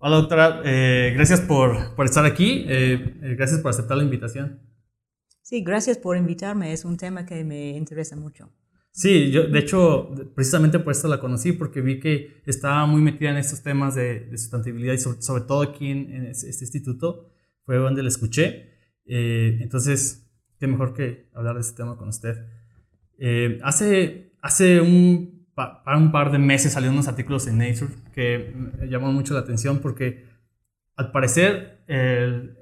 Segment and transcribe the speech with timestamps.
[0.00, 4.60] Hola doctora, eh, gracias por, por, estar aquí, eh, eh, gracias por aceptar la invitación.
[5.42, 8.48] Sí, gracias por invitarme, es un tema que me interesa mucho.
[8.92, 13.30] Sí, yo de hecho precisamente por eso la conocí, porque vi que estaba muy metida
[13.30, 17.32] en estos temas de, sustentabilidad y sobre, todo aquí en, este instituto,
[17.64, 18.70] fue donde la escuché.
[19.04, 20.30] entonces,
[20.60, 22.36] qué mejor que hablar de este tema con usted.
[23.64, 28.54] hace, hace un para un par de meses salieron unos artículos en Nature que
[28.88, 30.24] llamaron mucho la atención porque
[30.94, 31.84] al parecer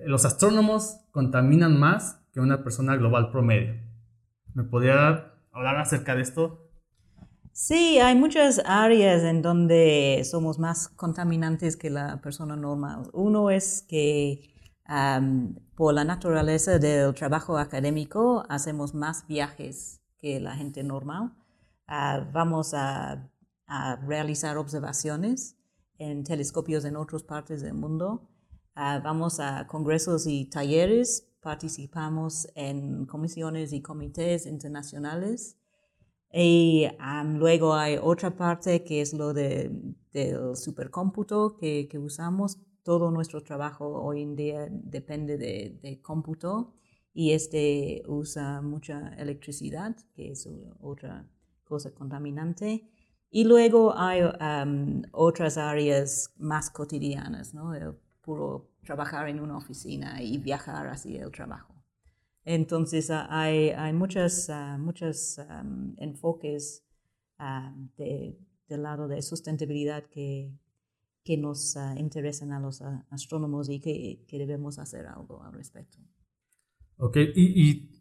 [0.07, 3.75] los astrónomos contaminan más que una persona global promedio.
[4.55, 6.71] ¿Me podría hablar acerca de esto?
[7.53, 13.11] Sí, hay muchas áreas en donde somos más contaminantes que la persona normal.
[13.13, 14.55] Uno es que
[15.75, 21.33] por la naturaleza del trabajo académico hacemos más viajes que la gente normal.
[21.87, 23.31] Ah, vamos a,
[24.07, 25.57] realizar observaciones
[25.99, 28.29] en telescopios en otras partes del mundo.
[28.75, 35.57] Ah, vamos a congresos y talleres, participamos en comisiones y comités internacionales.
[36.33, 36.87] Y
[37.39, 39.71] luego hay otra parte que es lo de,
[40.13, 42.59] del supercómputo que, que, usamos.
[42.83, 46.75] Todo nuestro trabajo hoy en día depende de, de cómputo
[47.13, 50.49] y este usa mucha electricidad, que es
[50.81, 51.27] otra
[51.67, 52.89] cosa contaminante.
[53.31, 54.23] Y luego hay
[55.13, 57.75] otras áreas más cotidianas, ¿no?
[57.75, 61.75] El puro trabajar en una oficina y viajar hacia el trabajo.
[62.45, 65.45] Entonces hay, hay muchos muchas,
[65.99, 66.85] enfoques
[68.69, 70.53] del lado de sustentabilidad que,
[71.27, 75.53] que nos ah, interesan a los ah, astrónomos y que, que, debemos hacer algo al
[75.53, 75.99] respecto.
[76.99, 77.96] Ok, y, y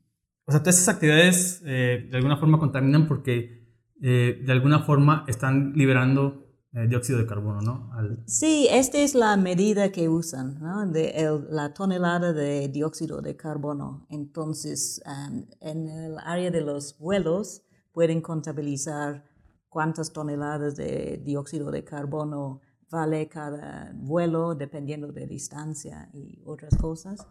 [0.46, 3.66] o sea, todas esas actividades eh, de alguna forma contaminan porque
[4.02, 7.90] eh, de alguna forma están liberando eh, dióxido de carbono, ¿no?
[8.28, 10.86] Sí, esta es la medida que usan, ¿no?
[10.86, 11.14] De
[11.50, 14.06] la tonelada de dióxido de carbono.
[14.10, 17.64] Entonces, um, en el área de los vuelos
[17.94, 19.24] pueden contabilizar
[19.70, 27.26] cuántas toneladas de dióxido de carbono vale cada vuelo dependiendo de distancia y otras cosas.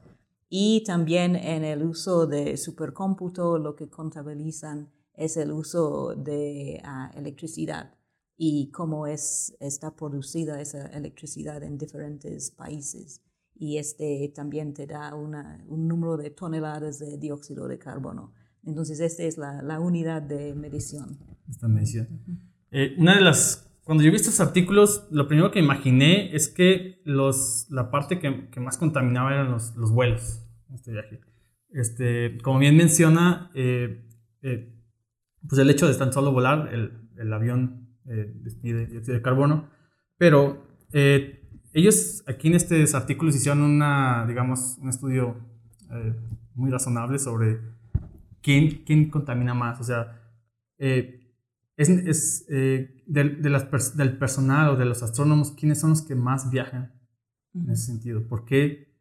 [0.48, 7.10] Y también en el uso de supercómputo lo que contabilizan es el uso de ah,
[7.14, 7.94] electricidad
[8.36, 13.22] y cómo es, está producida esa electricidad en diferentes países.
[13.54, 18.32] Y este también te da un número de toneladas de dióxido de carbono.
[18.64, 21.18] Entonces, esta es la, unidad de medición.
[21.48, 22.08] Esta medición.
[22.70, 27.02] Eh, una de las cuando yo vi estos artículos, lo primero que imaginé es que
[27.04, 30.42] los, la parte que, que más contaminaba eran los, los vuelos,
[30.74, 31.20] este viaje.
[31.70, 34.08] Este, como bien menciona, eh,
[34.42, 34.72] eh,
[35.46, 39.68] pues el hecho de tan solo volar, el, el avión eh, despide dióxido de carbono,
[40.16, 40.64] pero
[41.72, 45.36] ellos aquí en estos artículos hicieron una, digamos, un estudio
[46.54, 47.58] muy razonable sobre
[48.40, 50.22] quién, quién contamina más, o sea,
[51.76, 56.14] es, es de, de las, del personal o de los astrónomos, ¿quiénes son los que
[56.14, 56.92] más viajan
[57.54, 58.26] en ese sentido?
[58.26, 58.94] ¿Por qué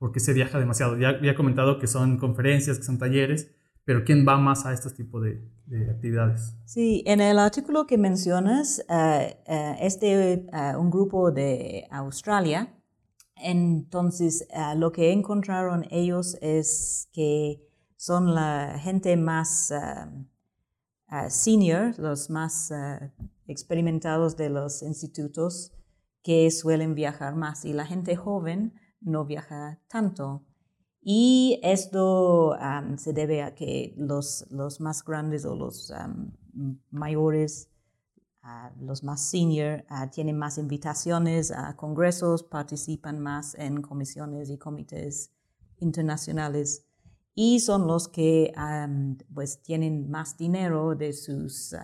[0.00, 0.96] porque se viaja demasiado.
[0.96, 3.50] Ya había comentado que son conferencias, que son talleres,
[3.84, 6.56] pero ¿quién va más a estos tipos de, actividades?
[6.64, 10.46] Sí, en el artículo que mencionas, uh, es de
[10.78, 12.74] un grupo de Australia.
[13.36, 17.62] Entonces, lo que encontraron ellos es que
[17.96, 19.72] son la gente más
[21.28, 22.72] senior, los más
[23.46, 25.72] experimentados de los institutos
[26.22, 27.64] que suelen viajar más.
[27.64, 30.44] Y la gente joven no viaja tanto.
[31.02, 32.56] Y esto
[32.98, 35.92] se debe a que los, los, más grandes o los
[36.90, 37.70] mayores,
[38.78, 45.32] los más senior, tienen más invitaciones a congresos, participan más en comisiones y comités
[45.78, 46.86] internacionales
[47.42, 48.52] y son los que
[49.32, 51.74] pues tienen más dinero de sus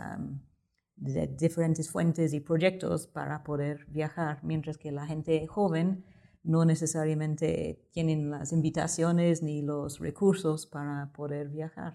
[0.96, 6.04] de diferentes fuentes y proyectos para poder viajar, mientras que la gente joven
[6.42, 11.94] no necesariamente tienen las invitaciones ni los recursos para poder viajar.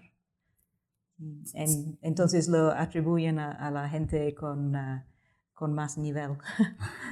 [2.02, 5.06] entonces lo atribuyen a, la gente con, ah,
[5.62, 6.32] con más nivel.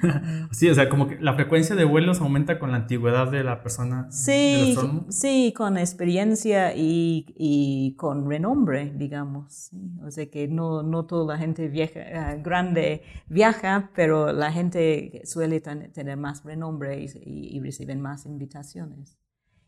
[0.51, 3.63] sí, o sea, como que la frecuencia de vuelos aumenta con la antigüedad de la
[3.63, 4.11] persona.
[4.11, 4.77] Sí,
[5.09, 9.71] sí con experiencia y, y, con renombre, digamos.
[10.05, 15.23] O sea que no, no toda la gente vieja, ah, grande viaja, pero la gente
[15.23, 19.17] suele tener más renombre y, y reciben más invitaciones.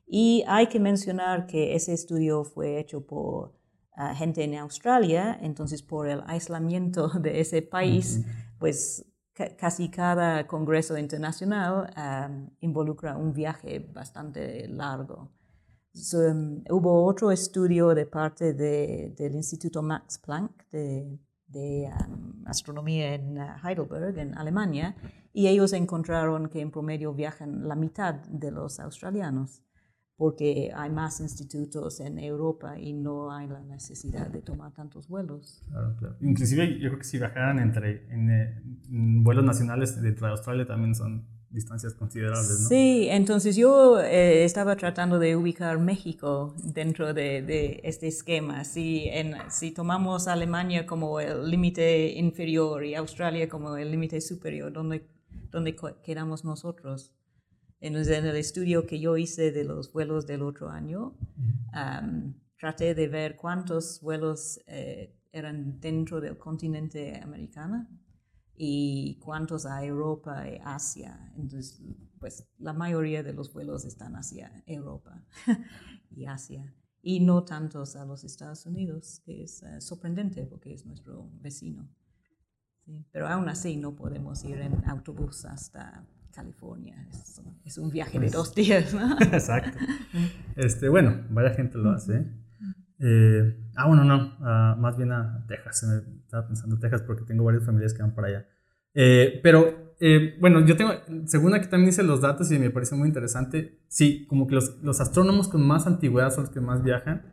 [0.09, 3.53] Y hay que mencionar que ese estudio fue hecho por
[4.15, 8.25] gente en Australia, entonces por el aislamiento de ese país,
[8.63, 9.05] pues
[9.59, 11.93] casi cada congreso internacional
[12.61, 15.33] involucra un viaje bastante largo.
[16.13, 23.57] Um, hubo otro estudio de parte del Instituto Max Planck de, um, Astronomía en uh,
[23.65, 24.95] Heidelberg, en Alemania,
[25.33, 29.61] y ellos encontraron que en promedio viajan la mitad de los australianos
[30.23, 35.65] porque hay más institutos en Europa y no hay la necesidad de tomar tantos vuelos.
[35.69, 36.17] Claro, claro.
[36.21, 41.27] Inclusive yo creo que si viajaran entre en, vuelos nacionales dentro de Australia también son
[41.51, 42.69] distancias considerables, ¿no?
[42.69, 48.63] Sí, entonces yo eh, estaba tratando de ubicar México dentro de, de este esquema.
[48.63, 54.73] Si, en, si tomamos Alemania como el límite inferior y Australia como el límite superior,
[54.73, 55.05] ¿dónde,
[55.51, 55.75] dónde
[56.05, 57.13] quedamos nosotros?
[57.83, 61.17] En el estudio que yo hice de los vuelos del otro año,
[62.57, 67.89] traté de ver cuántos vuelos eh, eran dentro del continente americano
[68.55, 71.33] y cuántos a Europa y Asia.
[71.37, 71.83] Entonces,
[72.21, 75.27] pues la mayoría de los vuelos están hacia Europa
[76.11, 80.87] y Asia y no tantos a los Estados Unidos, que es eh, sorprendente porque es
[80.87, 81.89] nuestro vecino.
[83.11, 86.97] Pero aún así no podemos ir en autobús hasta California.
[87.65, 89.17] Es, un viaje de pues dos días, ¿no?
[89.21, 89.79] Exacto.
[90.57, 92.27] Este, bueno, vaya gente lo hace.
[92.99, 95.85] Eh, ah, bueno, no, ah, más bien a Texas.
[95.85, 98.47] Me estaba pensando en Texas porque tengo varias familias que van para allá.
[98.95, 100.93] Eh, pero, eh, bueno, yo tengo,
[101.27, 104.83] según aquí también hice los datos y me parece muy interesante, sí, como que los,
[104.83, 107.32] los astrónomos con más antigüedad son los que más viajan.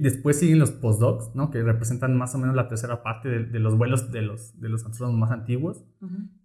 [0.00, 1.50] Después siguen los postdocs, ¿no?
[1.50, 4.86] que representan más o menos la tercera parte de, los vuelos de los, de los
[4.86, 5.84] astrónomos más antiguos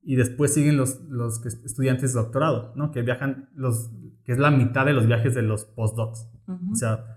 [0.03, 2.91] y después siguen los, los estudiantes de doctorado, ¿no?
[2.91, 3.91] Que viajan, los,
[4.23, 6.27] que es la mitad de los viajes de los postdocs.
[6.71, 7.14] O sea,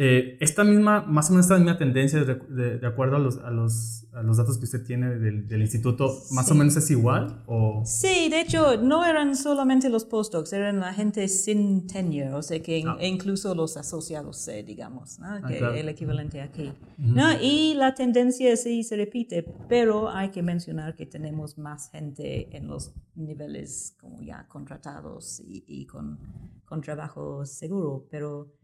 [0.00, 3.50] eh, esta misma, más o menos esta misma tendencia, de, de, acuerdo a los, a,
[3.50, 7.42] los, a los, datos que usted tiene del, del instituto, más o menos es igual?
[7.48, 7.82] O...
[7.84, 12.62] Sí, de hecho, no eran solamente los postdocs, eran la gente sin tenure, o sea
[12.62, 12.96] que ah.
[13.00, 15.26] incluso los asociados C, digamos, ¿no?
[15.26, 16.72] Ah, que el equivalente aquí.
[16.96, 17.32] ¿no?
[17.42, 22.68] Y la tendencia sí se repite, pero hay que mencionar que tenemos más gente en
[22.68, 26.20] los niveles como ya contratados y, y con,
[26.64, 28.57] con trabajo seguro, pero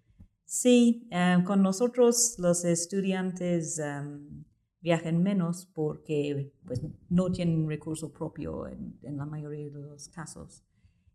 [0.44, 4.44] Sí, em, con nosotros los estudiantes um,
[4.81, 10.62] viajan menos porque pues, no tienen recurso propio en, la mayoría de los casos.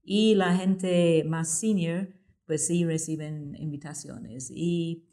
[0.04, 2.10] Y la gente más senior,
[2.48, 4.50] pues sí reciben invitaciones.
[4.50, 5.08] Y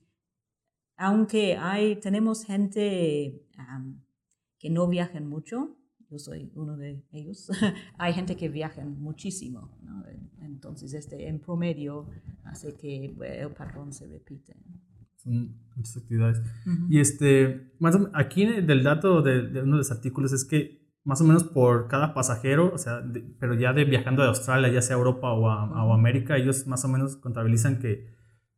[0.96, 3.46] aunque hay, tenemos gente
[4.58, 5.75] que no viajan mucho,
[6.10, 7.50] yo soy uno de ellos,
[7.98, 9.70] hay gente que viaja muchísimo,
[10.40, 12.08] entonces este en promedio
[12.44, 14.56] hace que el patrón se repite.
[15.16, 16.40] Son muchas actividades.
[16.88, 21.24] Y este, más aquí del dato de, uno de los artículos es que más o
[21.24, 23.02] menos por cada pasajero, o sea,
[23.38, 26.88] pero ya de viajando de Australia, ya sea Europa o a América, ellos más o
[26.88, 28.15] menos contabilizan que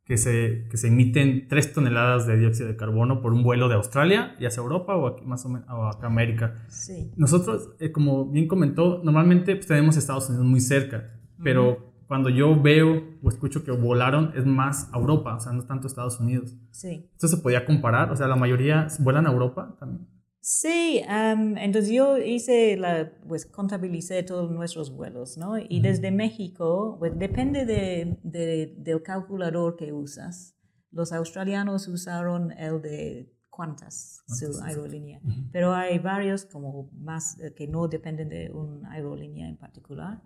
[0.09, 3.75] que se, que se emiten 3 toneladas de dióxido de carbono por un vuelo de
[3.75, 6.55] Australia, ya sea Europa o aquí, más o menos o acá América.
[6.67, 7.11] Sí.
[7.15, 11.11] Nosotros, eh, como bien comentó, normalmente pues, tenemos Estados Unidos muy cerca,
[11.43, 15.63] pero cuando yo veo o escucho que volaron es más a Europa, o sea, no
[15.65, 16.57] tanto Estados Unidos.
[16.71, 17.07] Sí.
[17.13, 18.11] ¿Esto se podía comparar?
[18.11, 20.07] O sea, la mayoría vuelan a Europa también.
[20.41, 25.57] Sí, entonces yo hice la, pues contabilicé todos nuestros vuelos, ¿no?
[25.57, 30.55] Y desde México, pues depende de, del calculador que usas.
[30.91, 37.67] Los australianos usaron el de Qantas, su aerolínea, pero hay varios como más eh, que
[37.67, 40.21] no dependen de una aerolínea en particular.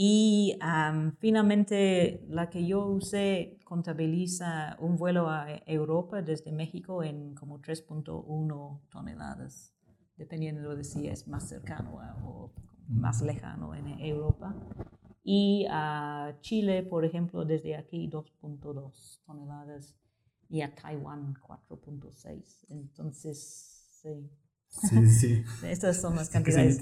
[0.00, 0.56] Y
[1.18, 8.80] finalmente la que yo usé contabiliza un vuelo a Europa desde México en como 3.1
[8.90, 9.74] toneladas,
[10.16, 12.52] dependiendo de si es más cercano o
[12.86, 14.54] más lejano en Europa.
[15.24, 19.96] Y a Chile, por ejemplo, desde aquí 2.2 toneladas
[20.48, 22.66] y a Taiwán 4.6.
[22.68, 24.30] Entonces, sí.
[24.68, 25.44] Sí, sí.
[25.66, 26.80] Estas son las cantidades.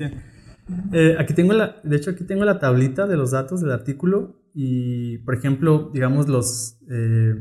[0.92, 4.42] Eh, aquí tengo la, de hecho, aquí tengo la tablita de los datos del artículo
[4.52, 7.34] y, por ejemplo, digamos los, eh,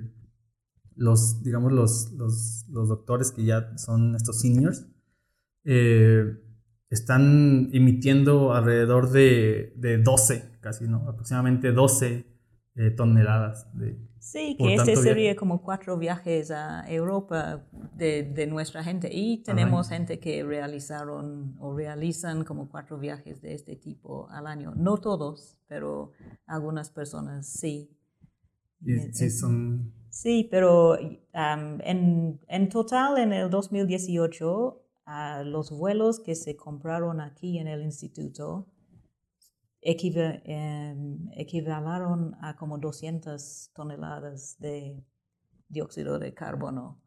[0.96, 4.86] los, digamos los, los, los, doctores que ya son estos seniors,
[5.64, 6.38] eh,
[6.90, 11.10] están emitiendo alrededor de, de, 12, casi, ¿no?
[11.10, 12.35] Aproximadamente 12
[12.96, 17.64] toneladas de, Sí, que este sería como cuatro viajes a Europa
[17.94, 19.08] de, de nuestra gente.
[19.14, 24.74] Y tenemos gente que realizaron o realizan como cuatro viajes de este tipo al año.
[24.76, 26.14] No todos, pero
[26.48, 27.96] algunas personas sí.
[29.12, 29.94] sí, son...
[30.10, 37.60] Sí, pero en, en, total en el 2018 a los vuelos que se compraron aquí
[37.60, 38.66] en el instituto
[39.86, 45.04] em, equivalaron a como 200 toneladas de
[45.70, 47.00] dióxido de carbono.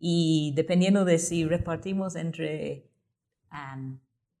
[0.00, 2.90] Y dependiendo de si repartimos entre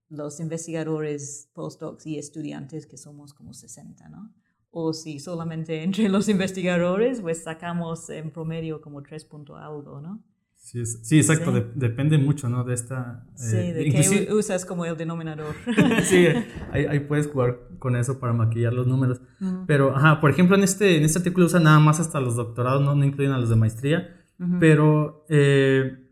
[0.08, 4.34] los investigadores, postdocs y estudiantes, que somos como 60, ¿no?
[4.72, 10.24] O si solamente entre los investigadores, pues sacamos en promedio como 3 punto algo, ¿no?
[10.62, 11.46] Sí, es- sí, exacto.
[11.52, 11.60] Sí.
[11.60, 12.62] de- depende mucho, ¿no?
[12.64, 13.26] De esta...
[13.34, 15.54] Sí, eh, de inclusive- que usas como el denominador.
[16.04, 16.26] sí,
[16.70, 19.20] ahí, ahí puedes jugar con eso para maquillar los números.
[19.66, 22.82] Pero, ajá, por ejemplo, en este, en este artículo usan nada más hasta los doctorados,
[22.82, 24.16] no, no incluyen a los de maestría.
[24.60, 26.06] Pero, eh,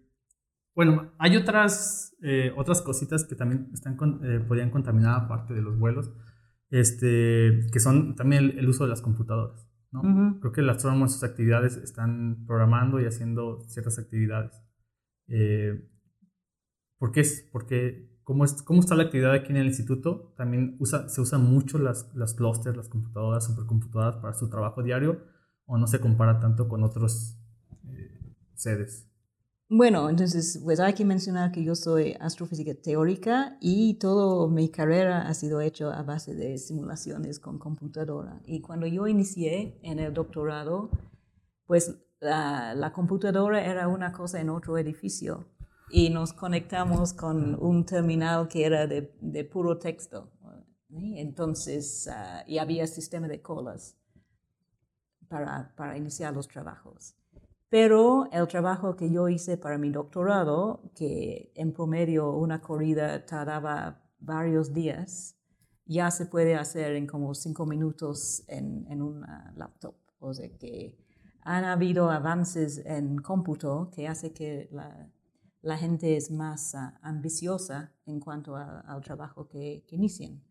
[0.74, 5.62] bueno, hay otras, eh, otras cositas que también están con- eh, podrían contaminar aparte de
[5.62, 6.10] los vuelos,
[6.70, 9.67] este, que son también el, el uso de las computadoras.
[9.90, 10.38] ¿No?
[10.40, 14.62] Creo que el astrónomo en sus actividades están programando y haciendo ciertas actividades.
[15.28, 15.88] Eh,
[16.98, 17.48] ¿Por qué es?
[17.52, 20.34] Porque ¿cómo, es, ¿cómo está la actividad aquí en el instituto?
[20.36, 25.22] También usa, se usan mucho las, las clusters, las computadoras, supercomputadoras para su trabajo diario
[25.64, 27.38] o no se compara tanto con otros
[27.88, 29.08] eh, sedes.
[29.70, 35.28] Bueno, entonces, pues hay que mencionar que yo soy astrofísica teórica y toda mi carrera
[35.28, 38.40] ha sido hecho a base de simulaciones con computadora.
[38.46, 40.90] Y cuando yo inicié en el doctorado,
[41.66, 45.46] pues la, la computadora era una cosa en otro edificio
[45.90, 50.32] y nos conectamos con un terminal que era de, de puro texto.
[50.90, 53.98] Entonces, ah, y había sistema de colas
[55.28, 57.14] para, para iniciar los trabajos.
[57.70, 64.02] Pero el trabajo que yo hice para mi doctorado, que en promedio una corrida tardaba
[64.18, 65.36] varios días,
[65.84, 69.20] ya se puede hacer en como cinco minutos en, en
[69.56, 69.94] laptop.
[70.18, 70.96] O sea que
[71.42, 74.68] han habido avances en cómputo que hace que
[75.62, 80.42] la, gente es más ah, ambiciosa en cuanto al trabajo que inician.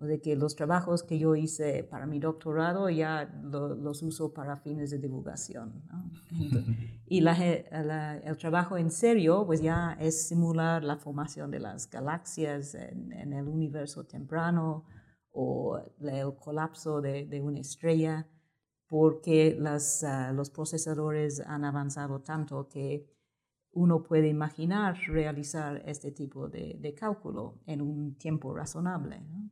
[0.00, 4.32] O de que los trabajos que yo hice para mi doctorado ya lo- los uso
[4.32, 5.82] para fines de divulgación.
[5.90, 6.10] ¿no?
[7.06, 7.34] Y la
[7.90, 13.12] la- el trabajo en serio, pues ya es simular la formación de las galaxias en,
[13.12, 14.84] en el universo temprano
[15.32, 18.26] o el colapso de, de una estrella,
[18.88, 23.06] porque las, ah, los procesadores han avanzado tanto que
[23.72, 29.20] uno puede imaginar realizar este tipo de, de cálculo en un tiempo razonable.
[29.20, 29.50] ¿no?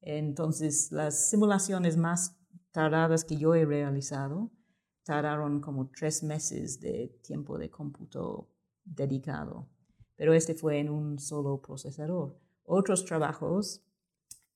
[0.00, 2.36] Entonces, las simulaciones más
[2.70, 4.50] tardadas que yo he realizado
[5.02, 8.48] tardaron como tres meses de tiempo de cómputo
[8.84, 9.68] dedicado,
[10.16, 12.38] pero este fue en un solo procesador.
[12.64, 13.82] Otros trabajos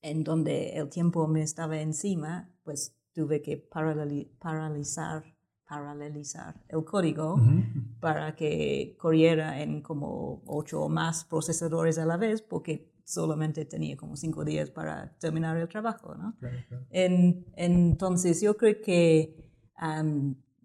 [0.01, 5.23] en donde el tiempo me estaba encima, pues tuve que paraleli- paralizar,
[5.67, 7.37] paralelizar el código
[7.99, 13.95] para que corriera en como ocho o más procesadores a la vez, porque solamente tenía
[13.95, 16.35] como cinco días para terminar el trabajo, ¿no?
[16.39, 16.85] Claro, claro.
[16.89, 19.49] En- entonces, yo creo que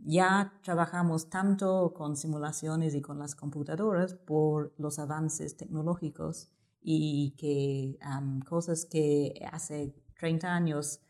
[0.04, 7.98] ya trabajamos tanto con simulaciones y con las computadoras por los avances tecnológicos y que
[8.48, 11.00] cosas que hace 30 años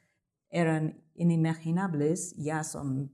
[0.51, 3.13] eran inimaginables ya son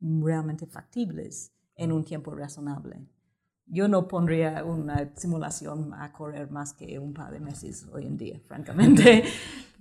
[0.00, 3.08] realmente factibles en un tiempo razonable.
[3.66, 8.16] Yo no pondría una simulación a correr más que un par de meses hoy en
[8.16, 9.24] día, francamente.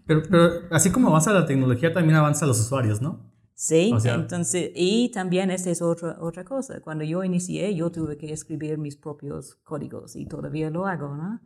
[0.05, 3.31] Pero, pero así como avanza la tecnología, también avanza los usuarios, ¿no?
[3.55, 6.81] Sí, O sea- entonces, y también esta es otra, otra cosa.
[6.81, 11.39] Cuando yo inicié, yo tuve que escribir mis propios códigos y todavía lo hago, ¿no?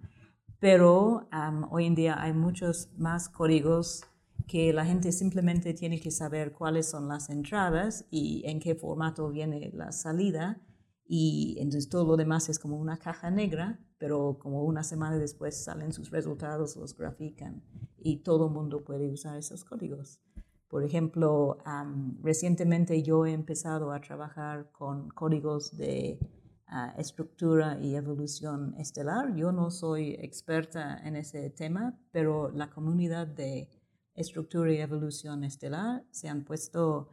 [0.59, 1.29] Pero
[1.69, 4.01] hoy en día hay muchos más códigos
[4.47, 9.29] que la gente simplemente tiene que saber cuáles son las entradas y en qué formato
[9.29, 10.59] viene la salida.
[11.07, 15.63] Y entonces todo lo demás es como una caja negra, pero como una semana después
[15.63, 17.63] salen sus resultados, los grafican
[17.97, 20.19] y todo el mundo puede usar esos códigos.
[20.67, 26.19] Por ejemplo, am, recientemente yo he empezado a trabajar con códigos de
[26.67, 29.33] ah, estructura y evolución estelar.
[29.35, 33.69] Yo no soy experta en ese tema, pero la comunidad de
[34.13, 37.09] estructura y evolución estelar se han puesto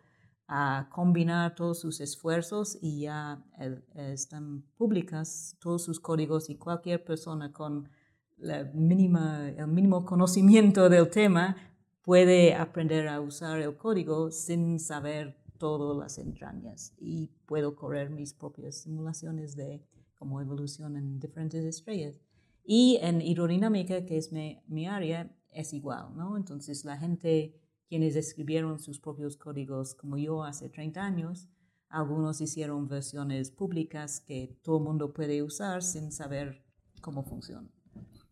[0.47, 3.81] a combinar todos sus esfuerzos y ya eh,
[4.13, 7.89] están públicas todos sus códigos y cualquier persona con
[8.37, 11.57] la mínima, el mínimo conocimiento del tema
[12.03, 18.35] puede aprender a usar el código sin saber todas las entrañas y puedo correr mis
[18.35, 19.83] propias simulaciones de
[20.15, 22.21] como evolución en diferentes estrellas.
[22.65, 26.37] Y en hidrodinámica, que es mi, mi área, es igual, ¿no?
[26.37, 27.61] Entonces la gente,
[27.95, 31.49] quienes escribieron sus propios códigos como yo hace 30 años,
[31.89, 36.65] algunos hicieron versiones públicas que todo el mundo puede usar sin saber
[37.01, 37.69] cómo funciona.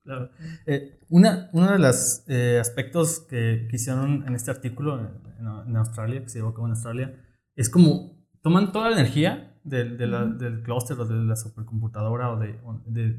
[0.02, 0.31] Claro.
[0.66, 5.76] Eh, una, uno de los eh, aspectos que, que, hicieron en este artículo en, en,
[5.76, 9.97] Australia, que se llevó a cabo en Australia, es como toman toda la energía del,
[9.97, 13.12] de la, del clúster o de la supercomputadora o de, de,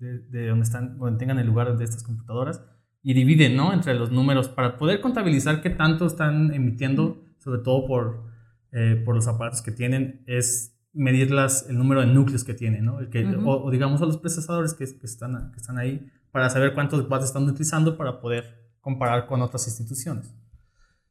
[0.00, 2.60] de, de, donde, están, donde tengan el lugar de estas computadoras
[3.02, 3.72] y dividen ¿no?
[3.72, 8.24] entre los números para poder contabilizar qué tanto están emitiendo, sobre todo por,
[8.72, 12.84] eh, por los aparatos que tienen, es medir las, el número de núcleos que tienen,
[12.84, 12.98] ¿no?
[13.00, 16.74] El que, o, digamos a los procesadores que, que, están, que están ahí para saber
[16.74, 20.34] cuántos watts están utilizando para poder comparar con otras instituciones.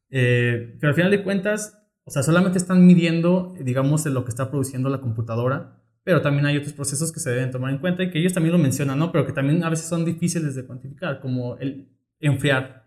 [0.09, 4.49] Eh, pero al final de cuentas, o sea, solamente están midiendo, digamos, lo que está
[4.49, 8.09] produciendo la computadora, pero también hay otros procesos que se deben tomar en cuenta y
[8.09, 9.11] que ellos también lo mencionan, ¿no?
[9.11, 11.89] Pero que también a veces son difíciles de cuantificar, como el
[12.19, 12.85] enfriar,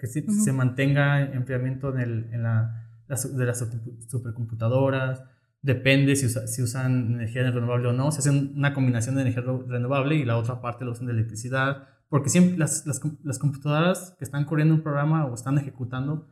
[0.00, 3.64] que se mantenga enfriamiento en, el, en la, de las
[4.08, 5.22] supercomputadoras,
[5.60, 10.16] depende si, si usan energía renovable o no, se hacen una combinación de energía renovable
[10.16, 14.24] y la otra parte lo usan de electricidad, porque siempre las, las, las computadoras que
[14.24, 16.26] están corriendo un programa o están ejecutando,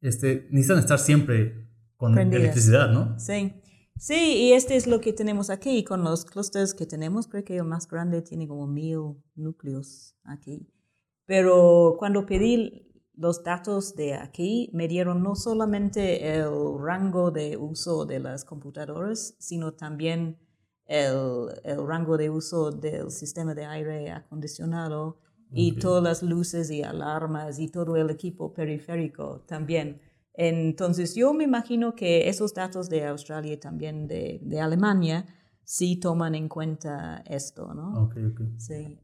[0.00, 1.66] este, necesitan estar siempre
[1.96, 3.18] con electricidad, ¿no?
[3.18, 3.54] Sí.
[3.96, 7.28] Sí, y este es lo que tenemos aquí con los clústeres que tenemos.
[7.28, 10.68] Creo que el más grande tiene como mil núcleos aquí.
[11.26, 18.04] Pero cuando pedí los datos de aquí me dieron no solamente el rango de uso
[18.04, 20.38] de las computadoras, sino también
[20.86, 25.20] el, el rango de uso del sistema de aire acondicionado
[25.52, 30.00] y todas las luces y alarmas y todo el equipo periférico también.
[30.34, 35.26] Entonces yo me imagino que esos datos de Australia y también de, de Alemania
[35.64, 38.04] sí toman en cuenta esto, ¿no?
[38.04, 38.46] Okay, okay.
[38.58, 39.00] Sí,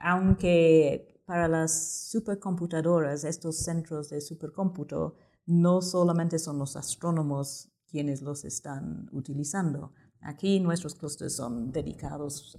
[0.00, 8.44] aunque para las supercomputadoras, estos centros de supercómputo, no solamente son los astrónomos quienes los
[8.44, 9.92] están utilizando.
[10.20, 12.56] Aquí nuestros clústeres son dedicados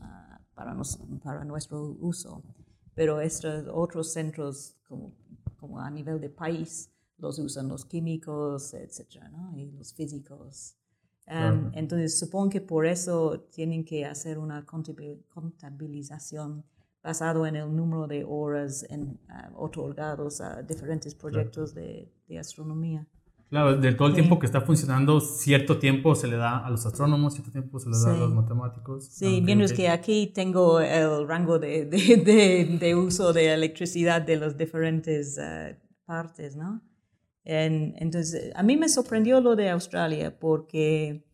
[0.56, 0.76] para,
[1.24, 2.44] para, nuestro uso,
[2.96, 5.14] pero estos otros centros, como,
[5.60, 9.58] como, a nivel de país, los usan los químicos, etcétera, ¿no?
[9.58, 10.76] y los físicos.
[11.74, 16.66] Entonces, supongo que por eso tienen que hacer una contabilización
[17.04, 23.08] basado en el número de horas en, uh, otorgados a diferentes proyectos de, de, astronomía.
[23.50, 26.86] Claro, de todo el tiempo que está funcionando, cierto tiempo se le da a los
[26.86, 29.06] astrónomos, cierto tiempo se le da a los matemáticos.
[29.06, 34.36] Sí, bien es que aquí tengo el rango de, de, de, uso de electricidad de
[34.36, 35.74] las diferentes uh,
[36.06, 36.82] partes, ¿no?
[37.52, 41.26] En, entonces, a mí me sorprendió lo de Australia porque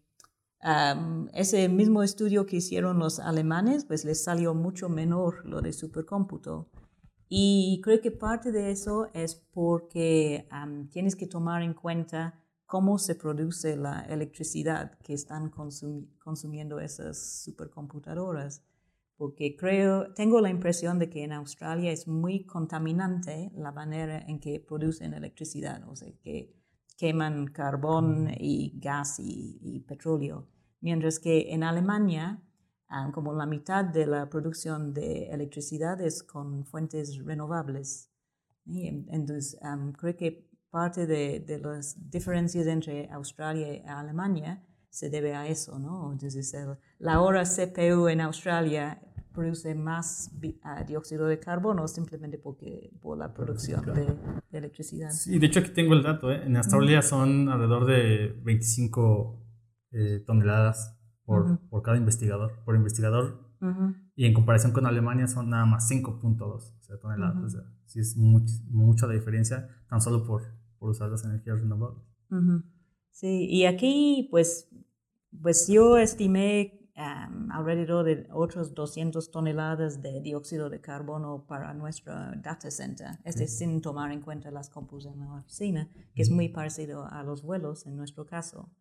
[1.33, 6.69] ese mismo estudio que hicieron los alemanes, pues les salió mucho menor lo de supercómputo.
[7.27, 10.47] Y creo que parte de eso es porque
[10.89, 18.63] tienes que tomar en cuenta cómo se produce la electricidad que están consumiendo esas supercomputadoras.
[19.17, 24.39] Porque creo, tengo la impresión de que en Australia es muy contaminante la manera en
[24.39, 26.53] que producen electricidad, o sea, que
[26.97, 30.49] queman carbón y gas y petróleo
[30.85, 32.43] mientras que en Alemania,
[32.89, 38.11] ah, como la mitad de la producción de electricidad es con fuentes renovables.
[38.67, 39.59] Entonces,
[39.97, 45.79] creo que parte de, de, las diferencias entre Australia y Alemania se debe a eso,
[45.79, 46.11] ¿no?
[46.11, 46.55] Entonces,
[46.99, 49.01] la hora CPU en Australia
[49.35, 50.31] produce más
[50.63, 54.07] ah, dióxido de carbono simplemente porque, por la producción de,
[54.51, 55.11] electricidad.
[55.11, 56.43] Sí, de hecho aquí tengo el dato, ¿eh?
[56.45, 59.45] En Australia son alrededor de 25
[59.91, 63.43] eh, toneladas por, por, cada investigador, por investigador.
[64.15, 67.43] Y en comparación con Alemania son nada más 5.2 toneladas.
[67.43, 70.43] O sea, sí es mucha la diferencia tan solo por,
[70.77, 72.03] por usar las energías renovables.
[73.09, 74.69] Sí, y aquí pues,
[75.41, 82.71] pues yo estimé alrededor de otros 200 toneladas de dióxido de carbono para nuestro data
[82.71, 87.05] center, este sin tomar en cuenta las compus en la oficina, que es muy parecido
[87.05, 88.71] a los vuelos en nuestro caso.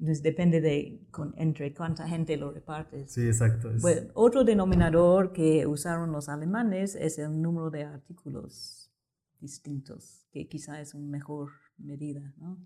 [0.00, 1.04] Entonces depende de
[1.36, 3.12] entre cuánta gente lo repartes.
[3.12, 3.70] Sí, exacto.
[3.80, 8.92] Pues, otro denominador que usaron los alemanes es el número de artículos
[9.40, 12.58] distintos, que quizá es una mejor medida, ¿no?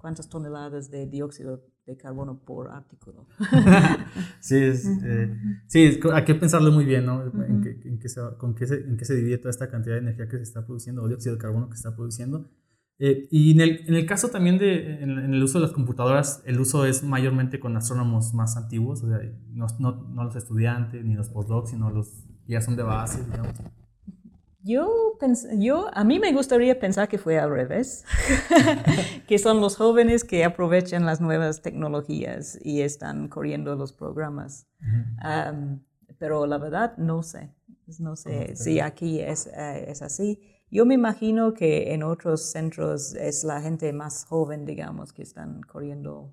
[0.00, 3.26] ¿Cuántas toneladas de dióxido de carbono por artículo?
[4.40, 5.36] sí, es, eh,
[5.66, 7.22] sí, hay que pensarlo muy bien, ¿no?
[7.22, 9.96] en, qué, en, qué se, con qué se, en qué se divide toda esta cantidad
[9.96, 12.50] de energía que se está produciendo, o dióxido de carbono que se está produciendo
[13.02, 16.42] eh, y en el, en el, caso también de en, el uso de las computadoras,
[16.44, 19.20] el uso es mayormente con astrónomos más antiguos, o sea,
[19.52, 23.24] no, no, no, los estudiantes ni los postdocs, sino los que ya son de base,
[23.24, 23.54] digamos.
[24.62, 25.16] Yo,
[25.56, 28.04] yo, a mí me gustaría pensar que fue al revés,
[29.26, 34.66] que son los jóvenes que aprovechan las nuevas tecnologías y están corriendo los programas.
[36.18, 37.54] pero la verdad no sé.
[37.98, 40.40] No sé si aquí es, eh, es así.
[40.70, 45.62] Yo me imagino que en otros centros es la gente más joven, digamos, que están
[45.62, 46.32] corriendo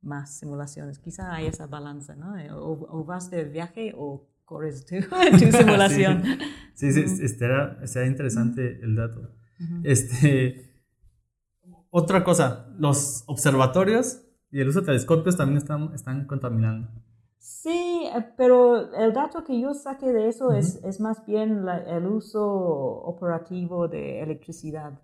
[0.00, 0.98] más simulaciones.
[0.98, 2.34] Quizá hay esa balanza, ¿no?
[2.58, 4.96] O, vas de viaje o corres tu,
[5.52, 6.22] simulación.
[6.74, 9.32] sí, sí, sí interesante el dato.
[9.84, 10.82] Este,
[11.90, 16.88] otra cosa, los observatorios y el uso de telescopios también están, están contaminando.
[17.38, 22.06] Sí, eh, pero el dato que yo saqué de eso es, es, más bien el
[22.06, 25.00] uso operativo de electricidad.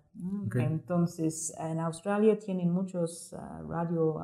[0.55, 4.19] Entonces, en Australia tienen muchos uh, radio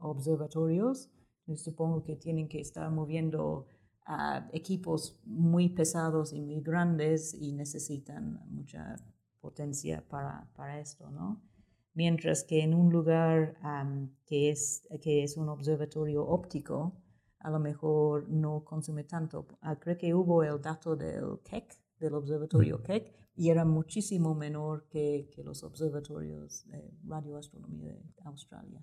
[0.00, 1.10] observatorios.
[1.54, 3.66] Supongo que tienen que estar moviendo
[4.08, 8.96] uh, equipos muy pesados y muy grandes y necesitan mucha
[9.40, 11.42] potencia para, para esto, ¿no?
[11.94, 17.02] Mientras que en un lugar um, que, es, que es un observatorio óptico,
[17.40, 19.46] a lo mejor no consume tanto.
[19.60, 24.86] Ah, creo que hubo el dato del Keck, del observatorio Keck, y era muchísimo menor
[24.88, 28.82] que, que los observatorios de radioastronomía de Australia.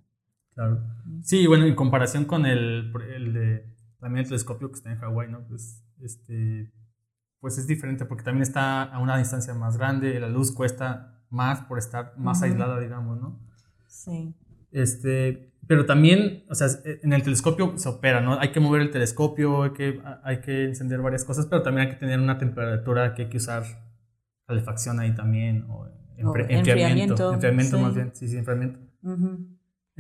[0.53, 0.84] Claro.
[1.23, 5.29] Sí, bueno, en comparación con el, el de también el telescopio que está en Hawái,
[5.29, 5.47] ¿no?
[5.47, 6.71] Pues, este,
[7.39, 11.62] pues es diferente porque también está a una distancia más grande, la luz cuesta más
[11.62, 13.39] por estar más aislada, digamos, ¿no?
[13.88, 14.35] Sí.
[14.71, 18.39] Este, pero también, o sea, en el telescopio se opera, ¿no?
[18.39, 21.93] Hay que mover el telescopio, hay que, hay que encender varias cosas, pero también hay
[21.93, 23.63] que tener una temperatura que hay que usar
[24.45, 27.33] calefacción ahí también, o, enfriamiento.
[27.33, 28.79] Enfriamiento, más bien, sí, sí, enfriamiento.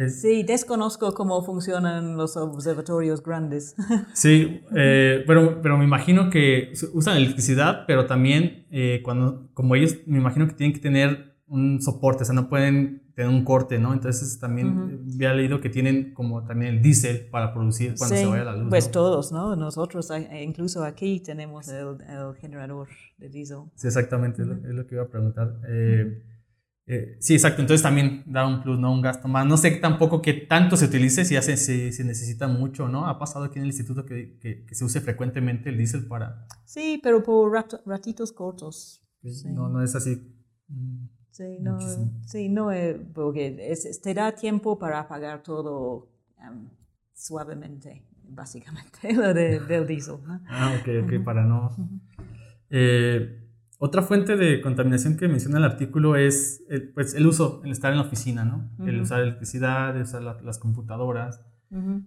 [0.07, 3.75] Sí, desconozco cómo funcionan los observatorios grandes.
[4.13, 9.97] Sí, eh, pero, pero me imagino que usan electricidad, pero también eh, cuando, como ellos,
[10.05, 13.79] me imagino que tienen que tener un soporte, o sea, no pueden tener un corte,
[13.79, 13.91] ¿no?
[13.93, 18.43] Entonces también había leído que tienen como también el diésel para producir cuando se vaya
[18.43, 18.69] la luz.
[18.69, 19.55] Pues todos, ¿no?
[19.55, 21.97] Nosotros, eh, incluso aquí tenemos el,
[22.39, 23.63] generador de diésel.
[23.75, 25.59] Sí, exactamente, es, lo, que iba a preguntar.
[25.67, 26.23] Eh,
[26.91, 28.91] eh, sí, exacto, entonces también da un plus, ¿no?
[28.91, 29.45] Un gasto más.
[29.45, 33.07] No sé tampoco qué tanto se utilice, si, hace, si, necesita mucho, ¿no?
[33.07, 36.47] Ha pasado aquí en el instituto que, que, se use frecuentemente el diésel para...
[36.65, 37.51] Sí, pero por
[37.85, 39.07] ratitos cortos.
[39.21, 40.15] No, no es así.
[40.67, 41.09] Mm.
[41.29, 41.77] Sí, no,
[42.25, 46.09] sí, no eh, porque es, te da tiempo para apagar todo
[47.13, 50.15] suavemente, básicamente, lo de, del diesel.
[50.47, 51.69] Ah, ok, ok, para no...
[52.71, 53.48] Eh,
[53.79, 57.91] otra fuente de contaminación que menciona el artículo es eh, pues, el uso, el estar
[57.91, 58.69] en la oficina, ¿no?
[58.85, 61.41] El usar electricidad, el usar las computadoras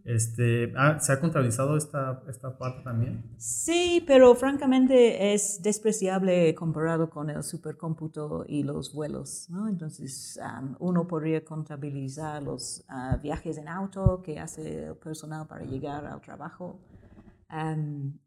[0.04, 3.22] este, ah, ¿Se ha contabilizado esta, esta parte también?
[3.36, 9.46] Sí, pero francamente es despreciable comparado con el supercómputo y los vuelos.
[9.50, 9.68] ¿no?
[9.68, 10.38] Entonces,
[10.80, 16.20] uno podría contabilizar los ah, viajes en auto que hace el personal para llegar al
[16.20, 16.80] trabajo.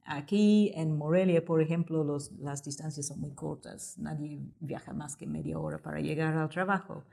[0.05, 3.97] Aquí en Morelia, por ejemplo, los, las distancias son muy cortas.
[3.97, 7.03] Nadie viaja más que media hora para llegar al trabajo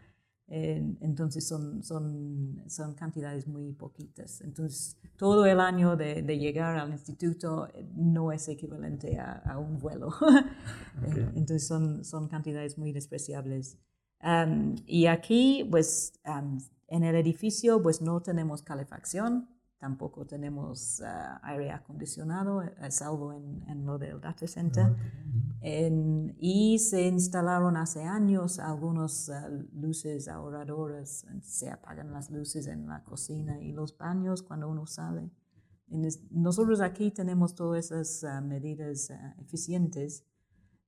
[0.54, 4.42] entonces son, son, son cantidades muy poquitas.
[4.42, 9.58] Entonces todo el año de, de llegar al instituto eh, no es equivalente a, a
[9.58, 10.10] un vuelo.
[11.04, 13.78] Eh, entonces son, son cantidades muy despreciables.
[14.86, 16.12] y aquí, pues,
[16.86, 19.48] en el edificio, pues no tenemos calefacción,
[19.82, 24.94] tampoco tenemos uh, aire acondicionado, eh, salvo en, en, lo del data center.
[26.38, 33.02] y se instalaron hace años algunas uh, luces ahorradoras, se apagan las luces en la
[33.02, 35.32] cocina y los baños cuando uno sale.
[36.30, 40.24] nosotros aquí tenemos todas esas uh, medidas eficientes.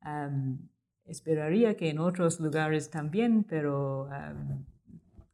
[0.06, 0.68] Um,
[1.04, 4.64] esperaría que en otros lugares también, pero um,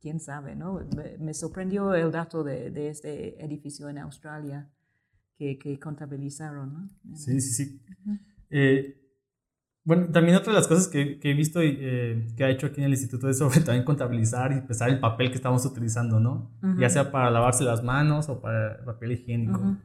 [0.01, 0.81] quién sabe, ¿no?
[1.19, 4.71] Me, sorprendió el dato de, de, este edificio en Australia
[5.37, 7.17] que, que contabilizaron, ¿no?
[7.17, 7.83] Sí, sí, sí.
[8.51, 8.97] Eh,
[9.85, 12.67] bueno, también otra de las cosas que, que he visto y eh, que ha hecho
[12.67, 16.21] aquí en el instituto es sobre también contabilizar y pesar el papel que estamos utilizando,
[16.21, 16.51] ¿no?
[16.79, 19.79] Ya sea para lavarse las manos o para el papel higiénico.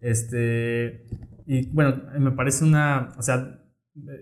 [0.00, 1.06] Este,
[1.46, 3.60] y bueno, me parece una, o sea,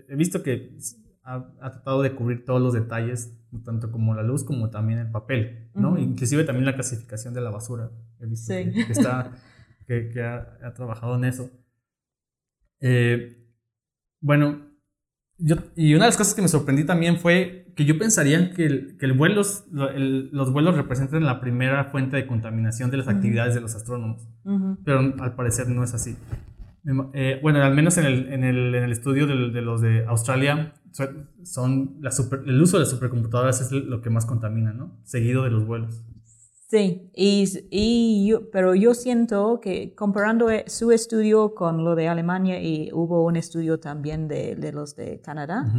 [0.07, 0.77] he visto que
[1.23, 5.11] ha, ha, tratado de cubrir todos los detalles tanto como la luz como también el
[5.11, 5.97] papel, ¿no?
[5.97, 7.91] Inclusive también la clasificación de la basura.
[8.19, 9.31] He visto que, está,
[9.87, 11.49] que, ha, trabajado en eso.
[12.79, 13.45] Eh,
[14.21, 14.61] bueno,
[15.37, 18.65] yo, y una de las cosas que me sorprendí también fue que yo pensaría que,
[18.65, 23.53] el, que el vuelos, los vuelos representan la primera fuente de contaminación de las actividades
[23.53, 24.27] de los astrónomos,
[24.85, 26.15] pero al parecer no es así.
[27.13, 30.05] Eh, bueno, al menos en el, en el, en el estudio de, de, los de
[30.05, 30.73] Australia,
[31.43, 34.99] son la super, el uso de las supercomputadoras es lo que más contamina, ¿no?
[35.03, 36.03] Seguido de los vuelos.
[36.69, 42.07] Sí, y, y yo, pero yo siento que comparando eh, su estudio con lo de
[42.07, 45.71] Alemania y hubo un estudio también de, de los de Canadá,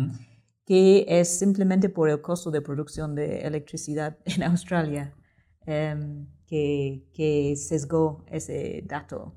[0.64, 5.12] que es simplemente por el costo de producción de electricidad en Australia,
[5.66, 9.34] em, que, que, sesgó ese dato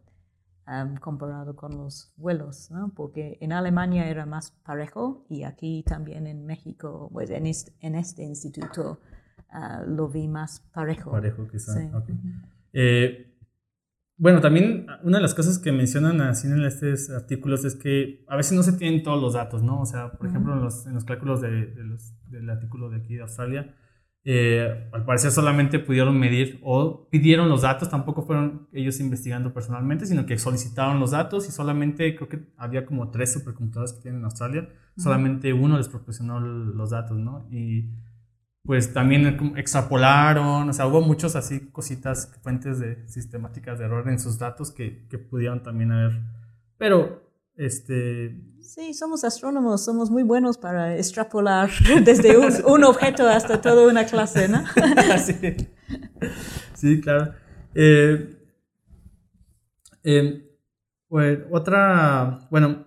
[1.01, 2.91] comparado con los vuelos, ¿no?
[2.95, 7.95] porque en Alemania era más parejo y aquí también en México, pues en este, en
[7.95, 8.99] este instituto
[9.51, 11.12] Ah, lo vi más parejo.
[11.12, 11.73] Parejo, quizá.
[12.71, 13.36] Eh,
[14.15, 18.36] bueno, también una de las cosas que mencionan así en estos artículos es que a
[18.36, 19.82] veces no se tienen todos los datos, ¿no?
[19.82, 23.15] O sea, por ejemplo, en los, en los cálculos de, los, del artículo de aquí
[23.15, 23.75] de Australia,
[24.25, 30.05] eh, al parecer solamente pudieron medir o pidieron los datos, tampoco fueron ellos investigando personalmente,
[30.05, 34.19] sino que solicitaron los datos y solamente creo que había como tres supercomputadores que tienen
[34.19, 37.47] en Australia, solamente uno les proporcionó los datos, ¿no?
[37.49, 37.89] Y
[38.63, 44.19] pues también extrapolaron, o sea, hubo muchos así cositas, fuentes de sistemáticas de error en
[44.19, 46.21] sus datos que, que pudieron también haber,
[46.77, 47.29] pero
[47.60, 48.36] este...
[48.62, 51.69] Sí, somos astrónomos, somos muy buenos para extrapolar
[52.04, 54.63] desde un, objeto hasta toda una clase, ¿no?
[56.76, 57.02] sí.
[57.02, 57.34] claro.
[57.76, 58.36] Eh,
[60.04, 60.58] eh,
[61.08, 62.86] pues, otra, bueno,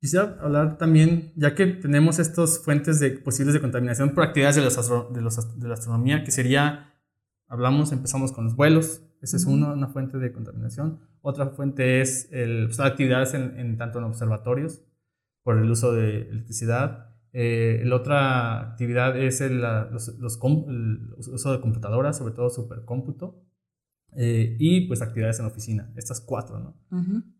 [0.00, 4.62] Quisiera hablar también, ya que tenemos estas fuentes de posibles de contaminación por actividades de,
[4.62, 6.89] de, la astronomía, que sería,
[7.50, 11.00] hablamos, empezamos con los vuelos, esa es una, una fuente de contaminación.
[11.20, 14.82] Otra fuente es el, pues, actividades en, tanto en observatorios
[15.42, 17.10] por el uso de electricidad.
[17.34, 20.24] Eh, la otra actividad es el, los, el
[21.18, 23.44] uso de computadoras, sobre todo supercómputo.
[24.16, 26.74] Eh, y pues actividades en oficina, estas cuatro, ¿no?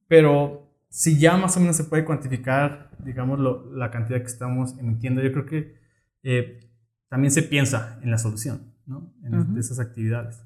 [0.06, 3.40] Pero si ya más o menos se puede cuantificar, digamos,
[3.72, 5.74] la cantidad que estamos emitiendo, yo creo que
[6.22, 6.60] eh,
[7.08, 9.14] también se piensa en la solución, ¿no?
[9.24, 10.44] En esas actividades.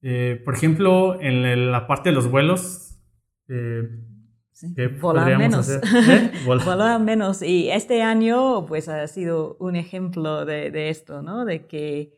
[0.00, 2.98] Eh, por ejemplo, en la parte de los vuelos,
[3.48, 3.88] eh,
[5.00, 5.68] volar menos.
[5.70, 6.32] ¿Eh?
[6.46, 7.00] Volar.
[7.00, 7.42] menos.
[7.42, 11.44] Y este año, pues, ha sido un ejemplo de, de esto, ¿no?
[11.44, 12.14] De que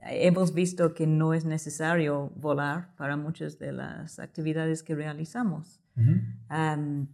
[0.00, 5.80] hemos visto que no es necesario volar para muchas de las actividades que realizamos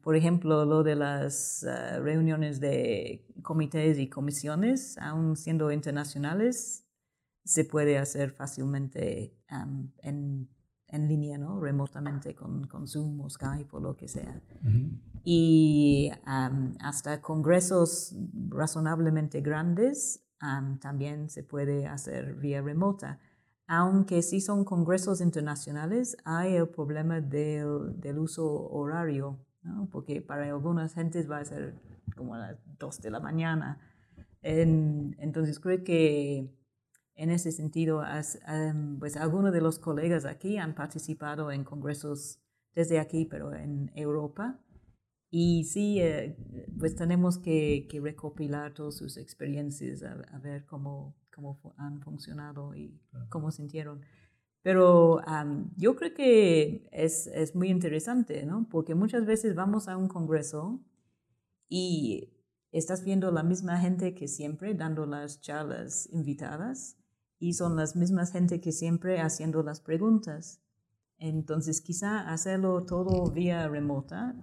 [0.02, 6.86] por ejemplo, lo de las ah, reuniones de comités y comisiones, aun siendo internacionales,
[7.44, 9.34] se puede hacer fácilmente
[10.02, 10.48] en,
[10.88, 11.60] en, línea, ¿no?
[11.60, 14.40] remotamente con, con, Zoom o Skype o lo que sea.
[15.24, 18.14] Y hasta congresos
[18.48, 20.24] razonablemente grandes
[20.80, 23.20] también se puede hacer vía remota
[23.72, 29.88] aunque sí son congresos internacionales, hay el problema del, del uso horario, ¿no?
[29.92, 31.76] porque para algunas gentes va a ser
[32.16, 33.78] como a las 2 de la mañana.
[34.42, 36.52] entonces creo que
[37.20, 38.02] en ese sentido,
[38.98, 42.40] pues algunos de los colegas aquí han participado en congresos
[42.74, 44.58] desde aquí, pero en Europa.
[45.28, 46.34] Y sí, eh,
[46.78, 52.98] pues tenemos que, que, recopilar todas sus experiencias, a ver cómo, cómo han funcionado y
[53.28, 54.00] cómo sintieron.
[54.62, 55.20] Pero
[55.76, 58.66] yo creo que es, es, muy interesante, ¿no?
[58.70, 60.82] Porque muchas veces vamos a un congreso
[61.68, 62.32] y
[62.72, 66.96] estás viendo la misma gente que siempre dando las charlas invitadas
[67.40, 70.62] y son las mismas gente que siempre haciendo las preguntas.
[71.16, 74.36] Entonces, quizá hacerlo todo vía remota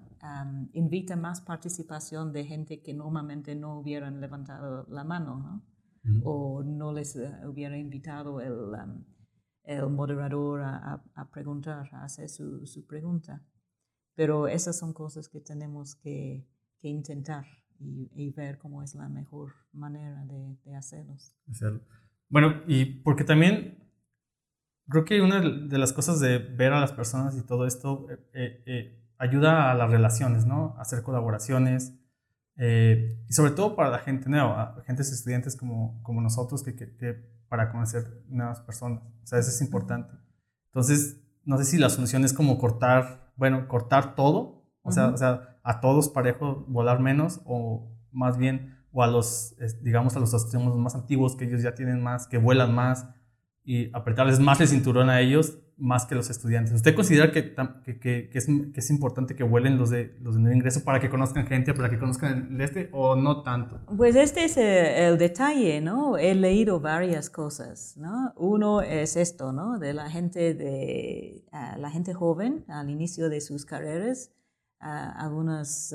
[0.74, 6.22] invita más participación de gente que normalmente no hubieran levantado la mano, ¿no?
[6.24, 9.04] o no les eh, hubiera invitado el, um,
[9.64, 13.46] el moderador a, a, preguntar, a hacer su, su, pregunta.
[14.16, 16.48] Pero esas son cosas que tenemos que,
[16.80, 17.46] que intentar
[17.80, 21.36] y, ver cómo es la mejor manera de, de hacerlos.
[22.30, 23.78] Bueno, y porque también
[24.90, 28.64] creo que una de las cosas de ver a las personas y todo esto eh,
[28.66, 30.76] eh, ayuda a las relaciones, ¿no?
[30.78, 31.94] hacer colaboraciones,
[32.58, 37.38] eh, y sobre todo para la gente nueva, gentes estudiantes como, como nosotros, que, que,
[37.48, 39.04] para conocer nuevas personas.
[39.24, 40.14] O sea, eso es importante.
[40.66, 45.18] Entonces, no sé si la solución es como cortar, bueno, cortar todo, o, sea, o
[45.18, 50.34] sea, a todos parejo volar menos, o más bien, o a los, digamos, a los
[50.34, 53.06] extremos más antiguos, que ellos ya tienen más, que vuelan más,
[53.64, 56.74] y apretarles más el cinturón a ellos más que los estudiantes.
[56.74, 57.54] ¿Usted considera que,
[57.86, 61.00] que, que, es, que, es, importante que vuelen los de, los de nuevo ingreso para
[61.00, 63.80] que conozcan gente, para que conozcan el este o no tanto?
[63.96, 66.18] Pues este es el, detalle, ¿no?
[66.18, 68.34] He leído varias cosas, ¿no?
[68.36, 69.78] Uno es esto, ¿no?
[69.78, 74.32] De la gente, de, la gente joven al inicio de sus carreras,
[74.80, 75.94] algunas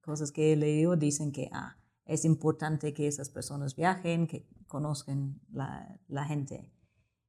[0.00, 1.76] cosas que he leído dicen que ah,
[2.10, 6.68] es importante que esas personas viajen, que conozcan la, la gente.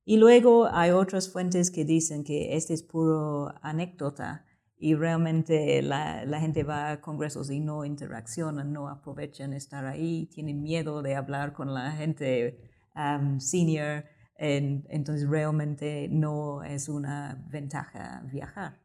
[0.03, 4.43] Y luego hay otras fuentes que dicen que este es puro anécdota
[4.77, 10.25] y realmente la, la, gente va a congresos y no interaccionan, no aprovechan estar ahí,
[10.33, 12.59] tienen miedo de hablar con la gente
[12.95, 18.81] um, senior, en, entonces realmente no es una ventaja viajar.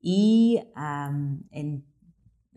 [0.00, 1.89] Y um, en,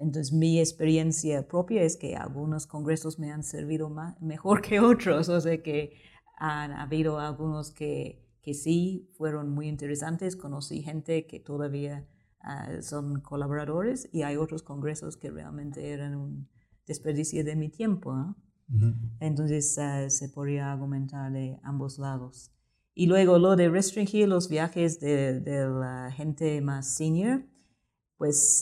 [0.04, 5.30] entonces mi experiencia propia es que algunos congresos me han servido más, mejor que otros,
[5.30, 5.94] o sea que
[6.38, 12.08] han habido algunos que, que sí fueron muy interesantes, conocí gente que todavía
[12.44, 16.50] Ah, son colaboradores y hay otros congresos que realmente eran un
[16.86, 18.36] desperdicio de mi tiempo.
[19.22, 22.52] Entonces ah, se podría argumentar de ambos lados.
[22.94, 27.46] Y luego lo de restringir los viajes de, la gente más senior,
[28.18, 28.62] pues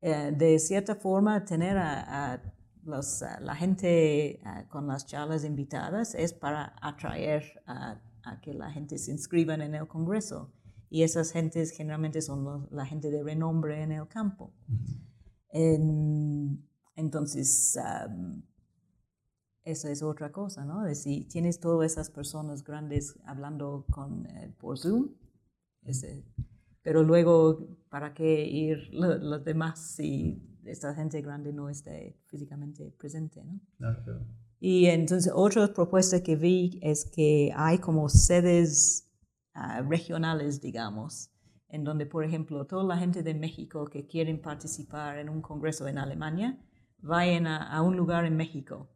[0.00, 2.42] eh, de cierta forma tener a,
[2.84, 8.00] los, la gente con las charlas invitadas es para atraer a,
[8.42, 10.52] que la gente se inscriba en el Congreso
[10.90, 14.52] y esas gentes generalmente son la gente de renombre en el campo.
[16.94, 17.78] entonces,
[19.68, 20.82] eso es otra cosa, ¿no?
[20.82, 25.10] De si tienes todas esas personas grandes hablando con, eh, por Zoom,
[25.82, 26.24] ese,
[26.88, 33.44] pero luego, ¿para qué ir los demás si esta gente grande no esté físicamente presente,
[33.44, 33.60] ¿no?
[34.58, 39.08] Y entonces, otra propuesta que vi es que hay como sedes
[39.60, 41.32] Ah, regionales, digamos,
[41.68, 45.88] en donde, por ejemplo, toda la gente de México que quieren participar en un congreso
[45.88, 46.56] en Alemania,
[46.98, 48.88] vayan a, un lugar en México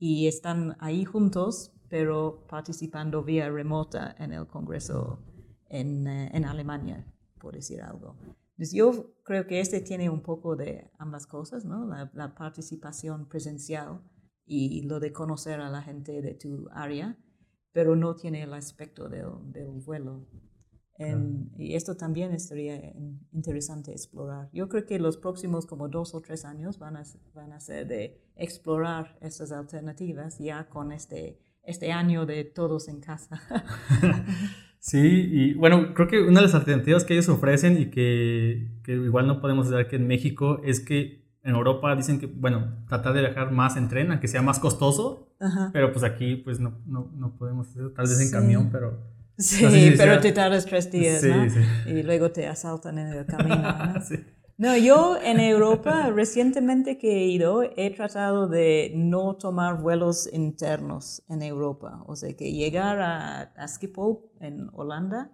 [0.00, 5.20] y están ahí juntos, pero participando vía remota en el congreso
[5.68, 7.06] en, eh, en Alemania,
[7.42, 8.16] por decir algo.
[8.52, 11.84] Entonces yo creo que este tiene un poco de ambas cosas, ¿no?
[11.84, 14.00] La, la participación presencial
[14.46, 17.18] y lo de conocer a la gente de tu área
[17.72, 20.26] pero no tiene el aspecto del, del vuelo.
[21.56, 22.94] Y esto también estaría
[23.32, 24.48] interesante explorar.
[24.52, 27.02] Yo creo que los próximos como dos o tres años van a,
[27.34, 33.00] van a ser de explorar estas alternativas ya con este, este año de todos en
[33.00, 33.40] casa.
[34.82, 38.92] sí, y bueno, creo que una de las alternativas que ellos ofrecen y que, que
[38.92, 43.14] igual no podemos ver que en México es que en Europa dicen que, bueno, tratar
[43.14, 45.34] de viajar más en tren, aunque sea más costoso,
[45.72, 49.10] pero pues aquí pues no, no, no podemos hacerlo, tal vez en camión, pero...
[49.38, 51.46] Sí, pero te tardas tres días, ¿no?
[51.90, 53.94] Y luego te asaltan en el camino, ¿no?
[54.58, 61.22] No, yo en Europa recientemente que he ido he tratado de no tomar vuelos internos
[61.28, 65.32] en Europa, o sea que llegar a, a Schiphol en Holanda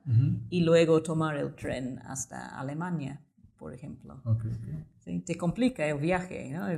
[0.51, 3.21] y luego tomar el tren hasta Alemania,
[3.59, 4.23] por ejemplo.
[4.25, 6.51] Okay, te complica el viaje.
[6.51, 6.69] ¿no?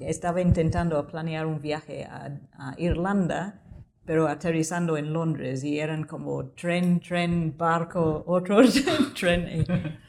[0.00, 2.40] Estaba intentando planear un viaje a,
[2.78, 3.62] Irlanda,
[4.04, 8.60] pero aterrizando en Londres y eran como tren, tren, barco, otro
[9.18, 9.64] tren.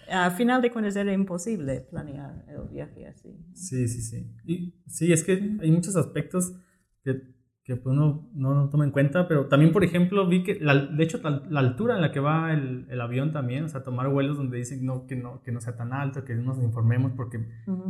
[0.10, 3.38] Al final de cuentas era imposible planear el viaje así.
[3.54, 4.28] Sí, sí, sí.
[4.46, 6.54] Y, sí, es que hay muchos aspectos
[7.04, 7.22] que
[7.64, 11.04] que pues no, no, toma en cuenta, pero también, por ejemplo, vi que, la, de
[11.04, 14.38] hecho, la, altura en la que va el, el, avión también, o sea, tomar vuelos
[14.38, 17.46] donde dicen no, que, no, que no sea tan alto, que nos informemos, porque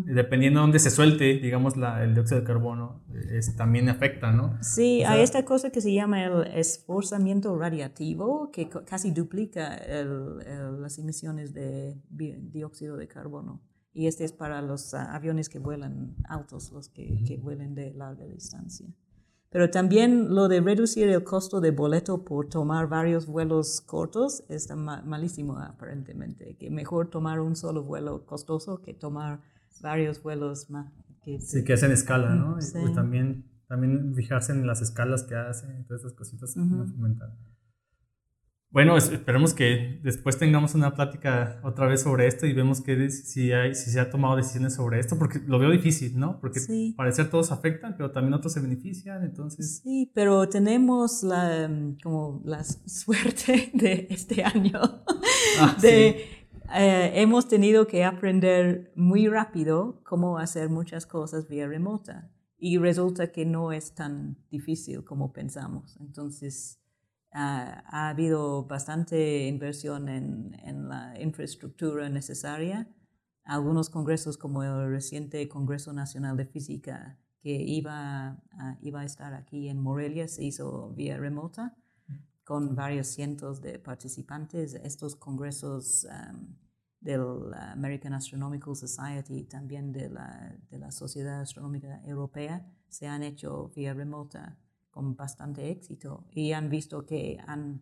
[0.05, 4.57] dependiendo de dónde se suelte, digamos, la, el dióxido de carbono, es, también afecta, ¿no?
[4.61, 10.99] Sí, hay esta cosa que se llama el esforzamiento radiativo, que casi duplica el, las
[10.99, 13.61] emisiones de dióxido de carbono.
[13.93, 17.93] Y este es para los ah, aviones que vuelan altos, los que, que vuelan de
[17.93, 18.87] larga distancia.
[19.51, 24.77] Pero también lo de reducir el costo de boleto por tomar varios vuelos cortos está
[24.77, 26.55] malísimo aparentemente.
[26.57, 29.41] Que mejor tomar un solo vuelo costoso que tomar
[29.81, 30.89] varios vuelos más.
[31.21, 32.53] Que sí, que hacen escala, ¿no?
[32.53, 37.37] Pues también, también fijarse en las escalas que hacen, todas esas cositas fundamental.
[38.71, 43.51] Bueno, esperemos que después tengamos una plática otra vez sobre esto y vemos que si,
[43.51, 46.39] hay, si se ha tomado decisiones sobre esto, porque lo veo difícil, ¿no?
[46.39, 46.93] Porque sí.
[46.95, 49.81] parecer todos afectan, pero también otros se benefician, entonces...
[49.83, 54.79] Sí, pero tenemos la, mm, como la suerte de este año
[55.59, 56.41] ah, de...
[56.73, 63.33] Eh, hemos tenido que aprender muy rápido cómo hacer muchas cosas vía remota y resulta
[63.33, 65.97] que no es tan difícil como pensamos.
[65.99, 66.80] Entonces,
[67.33, 72.89] ha habido bastante inversión en, en, la infraestructura necesaria.
[73.43, 79.81] Algunos congresos, como el reciente Congreso Nacional de Física, que iba a, estar aquí en
[79.81, 81.75] Morelia, se hizo vía remota
[82.43, 84.75] con varios cientos de participantes.
[84.75, 86.55] Estos congresos um,
[86.99, 93.71] del American Astronomical Society, también de la, de la Sociedad Astronómica Europea, se han hecho
[93.75, 94.57] vía remota
[94.91, 97.81] con bastante éxito y han visto que han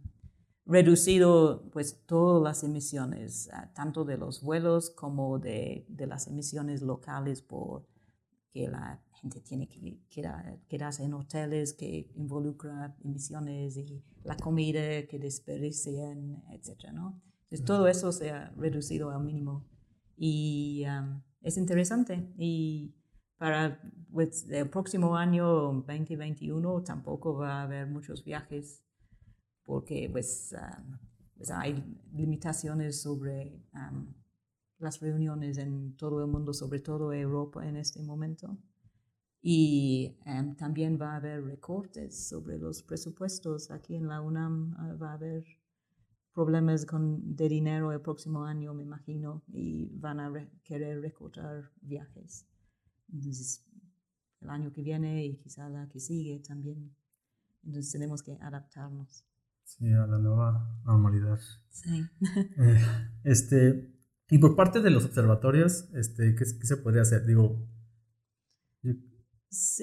[0.66, 6.82] reducido pues todas las emisiones, ah, tanto de los vuelos como de, de, las emisiones
[6.84, 7.88] locales por
[8.51, 9.99] que la gente tiene que
[10.68, 16.91] quedarse en hoteles que involucra emisiones y la comida que desperdician, etc.
[16.93, 17.22] ¿no?
[17.43, 19.66] Entonces, todo eso se ha reducido al mínimo
[20.16, 20.84] y
[21.41, 22.93] es interesante y
[23.39, 23.81] para
[24.11, 25.47] pues, el próximo año
[25.87, 28.83] 2021 tampoco va a haber muchos viajes
[29.63, 30.53] porque pues,
[31.37, 31.83] pues hay
[32.13, 33.63] limitaciones sobre
[34.77, 38.57] las reuniones en todo el mundo, sobre todo Europa en este momento.
[39.41, 40.17] Y
[40.57, 43.71] también va a haber recortes sobre los presupuestos.
[43.71, 45.45] Aquí en la UNAM ah, va a haber
[46.33, 52.45] problemas con, de dinero el próximo año, me imagino, y van a querer recortar viajes.
[53.12, 53.66] Entonces,
[54.41, 56.95] el año que viene y quizá la que sigue también.
[57.64, 59.26] Entonces tenemos que adaptarnos.
[59.64, 61.39] Sí, a la nueva normalidad.
[61.70, 62.03] Sí.
[62.57, 62.82] Eh,
[63.24, 63.93] este,
[64.30, 67.26] y por parte de los observatorios, este, ¿qué, qué se podría hacer?
[67.26, 67.68] Digo,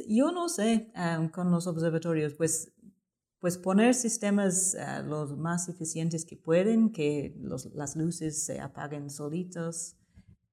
[0.08, 2.72] yo, no sé um, con los observatorios, pues,
[3.40, 9.10] pues poner sistemas uh, los más eficientes que pueden, que los, las luces se apaguen
[9.10, 9.96] solitos,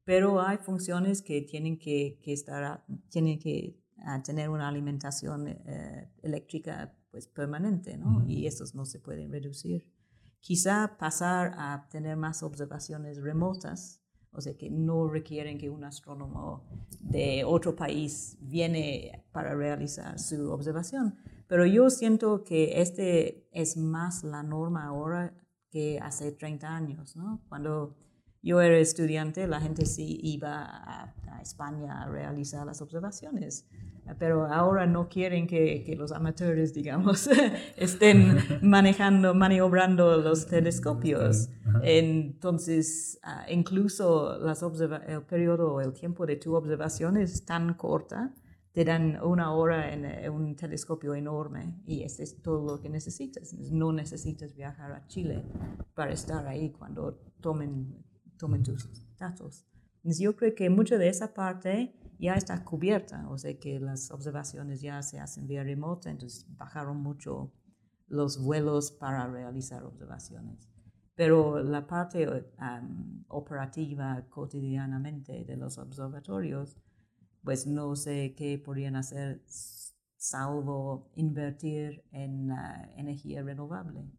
[0.04, 6.10] pero hay funciones que tienen que, que estar, tienen que uh, tener una alimentación uh,
[6.22, 8.26] eléctrica pues permanente, ¿no?
[8.28, 9.86] Y esos no se pueden reducir.
[10.40, 14.02] Quizá pasar a tener más observaciones remotas,
[14.32, 16.64] o sea, que no requieren que un astrónomo
[17.00, 21.16] de otro país viene para realizar su observación.
[21.48, 25.36] Pero yo siento que este es más la norma ahora
[25.70, 27.44] que hace 30 años, ¿no?
[27.48, 27.96] Cuando
[28.44, 33.66] yo era estudiante, la gente sí iba a, a España a realizar las observaciones
[34.20, 37.30] pero ahora no quieren que, que los amateurs, digamos,
[37.78, 41.50] estén manejando, maniobrando los telescopios.
[41.82, 48.34] Entonces, ah, incluso las el periodo, el tiempo de tu observación es tan corta,
[48.72, 53.54] te dan una hora en, un telescopio enorme y eso es todo lo que necesitas.
[53.54, 55.44] No necesitas viajar a Chile
[55.94, 58.04] para estar ahí cuando tomen,
[58.44, 59.66] tomen tus datos.
[59.98, 64.12] Entonces, yo creo que mucho de esa parte ya está cubierta, o sea que las
[64.12, 67.54] observaciones ya se hacen vía remota, entonces bajaron mucho
[68.08, 70.70] los vuelos para realizar observaciones.
[71.16, 72.28] Pero la parte
[73.30, 76.76] operativa cotidianamente de los observatorios,
[77.44, 79.42] pues no sé qué podrían hacer
[80.24, 82.50] salvo invertir en
[82.96, 84.10] energía renovable.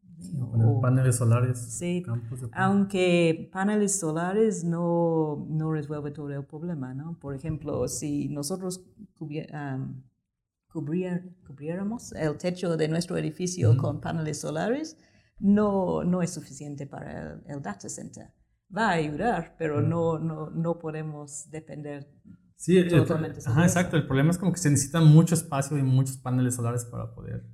[0.82, 1.58] paneles solares.
[1.58, 2.04] Sí,
[2.52, 7.18] aunque paneles solares no, no resuelve todo el problema, ¿no?
[7.18, 8.84] Por ejemplo, si nosotros
[9.14, 14.98] cubriéramos el techo de nuestro edificio con paneles solares,
[15.38, 18.30] no, no es suficiente para el, data center.
[18.76, 22.10] Va a ayudar, pero no, no, no podemos depender
[22.56, 23.96] Sí, ajá, exacto.
[23.96, 27.44] El problema es como que se necesita mucho espacio y muchos paneles solares para poder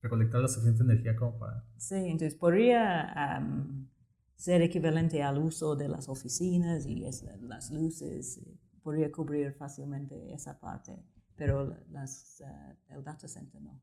[0.00, 1.64] recolectar la suficiente energía como para...
[1.76, 3.40] Sí, entonces podría
[4.36, 10.58] ser equivalente al uso de las oficinas y las luces, eh, podría cubrir fácilmente esa
[10.58, 10.96] parte,
[11.36, 13.82] pero las, eh, el data center no.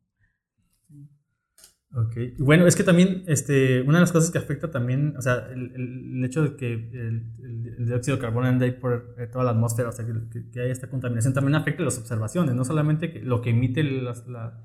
[1.97, 5.47] Ok, bueno, es que también este, una de las cosas que afecta también, o sea,
[5.49, 9.87] el, el, hecho de que el, dióxido de carbono ande por eh, toda la atmósfera,
[9.89, 13.41] o sea, que, que, haya esta contaminación, también afecta las observaciones, no solamente que, lo
[13.41, 14.59] que emite las, la,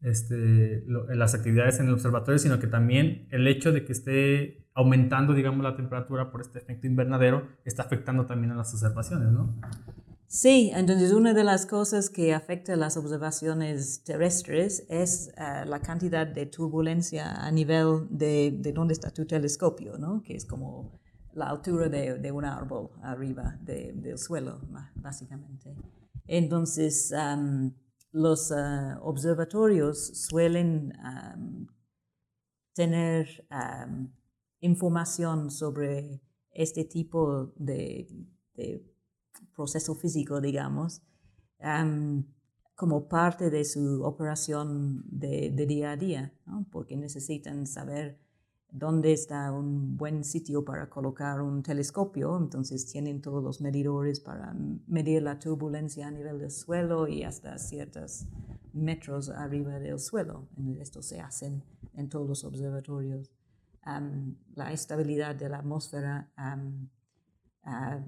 [0.00, 5.34] este, las actividades en el observatorio, sino que también el hecho de que esté aumentando,
[5.34, 9.54] digamos, la temperatura por este efecto invernadero, está afectando también a las observaciones, ¿no?
[10.26, 16.26] Sí, entonces una de las cosas que afecta las observaciones terrestres es eh, la cantidad
[16.26, 20.22] de turbulencia a nivel de, de dónde está tu telescopio, ¿no?
[20.22, 21.00] que es como
[21.34, 24.60] la altura de, de un árbol arriba del suelo,
[24.96, 25.74] básicamente.
[26.26, 27.12] Entonces,
[28.12, 28.54] los eh,
[29.02, 30.92] observatorios suelen
[32.72, 33.46] tener
[34.60, 38.06] información sobre este tipo de
[39.54, 41.02] proceso físico, digamos,
[42.74, 46.32] como parte de su operación de, día a día,
[46.70, 48.18] porque necesitan saber
[48.70, 54.52] dónde está un buen sitio para colocar un telescopio, entonces tienen todos los medidores para
[54.88, 58.26] medir la turbulencia a nivel del suelo y hasta ciertos
[58.72, 60.48] metros arriba del suelo.
[60.80, 61.62] Esto se hace
[61.94, 63.30] en todos los observatorios.
[64.56, 66.58] la estabilidad de la atmósfera ah,
[67.66, 68.02] eh,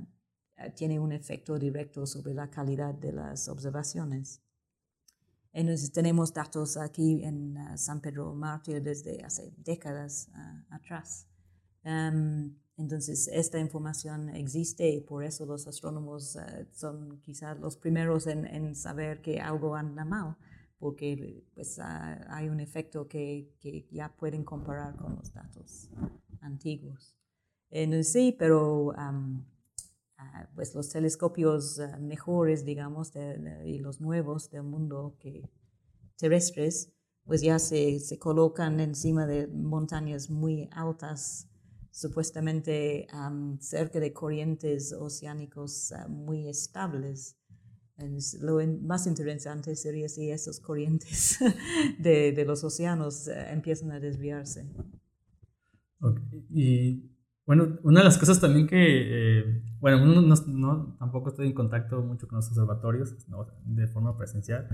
[0.74, 4.42] tiene un efecto directo sobre la calidad de las observaciones.
[5.56, 11.26] Entonces tenemos datos aquí en uh, San Pedro Mártir desde hace décadas uh, atrás.
[11.82, 18.26] Um, entonces esta información existe y por eso los astrónomos uh, son quizás los primeros
[18.26, 20.36] en, en, saber que algo anda mal,
[20.78, 25.88] porque pues, hay un efecto que, que, ya pueden comparar con los datos
[26.42, 27.16] antiguos.
[27.70, 29.42] Entonces, sí, pero um,
[30.18, 33.12] Ah, pues los telescopios ah, mejores, digamos,
[33.64, 35.50] y los nuevos del mundo que
[36.16, 36.92] terrestres,
[37.24, 41.50] pues ya se, se, colocan encima de montañas muy altas,
[41.90, 43.06] supuestamente
[43.60, 47.36] cerca de corrientes oceánicos ah, muy estables.
[48.40, 51.38] lo más interesante sería si esas corrientes
[51.98, 54.66] de, de los océanos empiezan a desviarse.
[56.50, 57.10] Y
[57.44, 62.02] bueno, una de las cosas también que, eh, bueno, uno no, tampoco estoy en contacto
[62.02, 63.16] mucho con los observatorios
[63.64, 64.68] de forma presencial.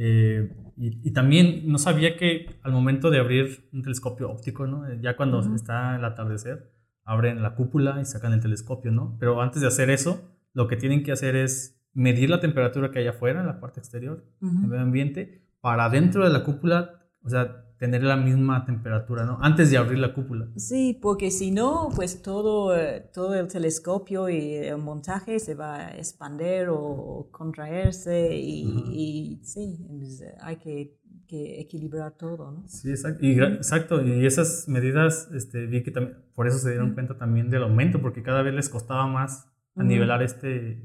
[0.00, 4.86] Eh, y, también no sabía que al momento de abrir un telescopio óptico, ¿no?
[4.86, 6.72] Eh, ya cuando está el atardecer,
[7.04, 9.16] abren la cúpula y sacan el telescopio, ¿no?
[9.18, 10.22] Pero antes de hacer eso,
[10.54, 13.80] lo que tienen que hacer es medir la temperatura que hay afuera, en la parte
[13.80, 18.64] exterior, en el medio ambiente, para dentro de la cúpula, o sea, tener la misma
[18.64, 19.38] temperatura, ¿no?
[19.40, 20.48] Antes de abrir la cúpula.
[20.56, 22.74] Sí, porque si no, pues todo,
[23.14, 29.78] todo el telescopio y el montaje se va a expandir o contraerse y, sí,
[30.22, 30.98] eh, hay que,
[31.28, 32.66] que, equilibrar todo, ¿no?
[32.66, 33.24] Sí, exacto.
[33.24, 34.04] Y, exacto.
[34.04, 38.02] y esas medidas, este, vi que también, por eso se dieron cuenta también del aumento,
[38.02, 40.82] porque cada vez les costaba más a nivelar este,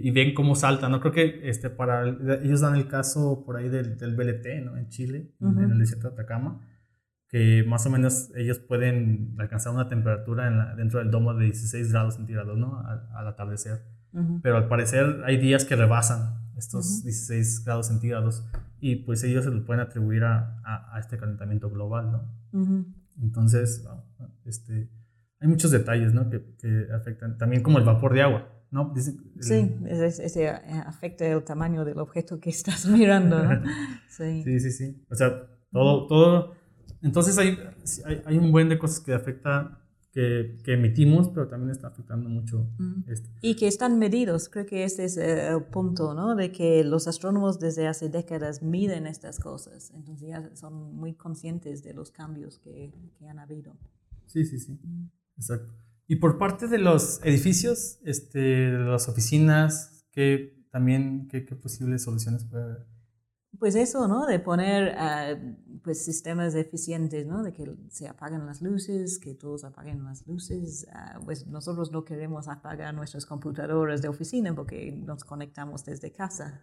[0.00, 1.00] y, ven cómo salta, ¿no?
[1.00, 2.08] Creo que este, para,
[2.42, 4.76] ellos dan el caso por ahí del, del BLT, ¿no?
[4.76, 6.60] En Chile, en el desierto de Atacama,
[7.28, 11.46] que más o menos ellos pueden alcanzar una temperatura en la, dentro del domo de
[11.46, 12.80] 16 grados centígrados, ¿no?
[12.80, 13.82] Al, atardecer.
[14.42, 18.44] Pero al parecer hay días que rebasan estos 16 grados centígrados
[18.78, 22.92] y pues ellos se lo pueden atribuir a, a, este calentamiento global, ¿no?
[23.20, 23.86] Entonces,
[24.44, 24.90] este,
[25.40, 26.28] hay muchos detalles, ¿no?
[26.28, 28.48] Que, que afectan, también como el vapor de agua.
[28.72, 28.92] ¿No?
[28.96, 33.36] sí, ese, eh, afecta el tamaño del objeto que estás mirando,
[34.08, 34.42] Sí.
[34.42, 36.54] sí, sí, O sea, todo, todo...
[37.02, 37.58] Entonces hay,
[38.26, 39.80] hay, un buen de cosas que afecta,
[40.12, 42.68] que, que emitimos, pero también está afectando mucho
[43.08, 43.28] esto.
[43.40, 46.36] Y que están medidos, creo que este es el punto, ¿no?
[46.36, 51.82] De que los astrónomos desde hace décadas miden estas cosas, entonces ya son muy conscientes
[51.82, 53.76] de los cambios que, que han habido.
[54.26, 54.78] Sí, sí, sí,
[55.36, 55.74] exacto.
[56.12, 62.02] Y por parte de los edificios, este, de las oficinas, ¿qué, también, qué, qué posibles
[62.02, 62.86] soluciones puede haber?
[63.58, 64.26] Pues eso, ¿no?
[64.26, 65.34] De poner ah,
[65.82, 67.42] pues sistemas eficientes, ¿no?
[67.42, 70.86] De que se apaguen las luces, que todos apaguen las luces.
[70.92, 76.60] Ah, pues nosotros no queremos apagar nuestras computadoras de oficina porque nos conectamos desde casa.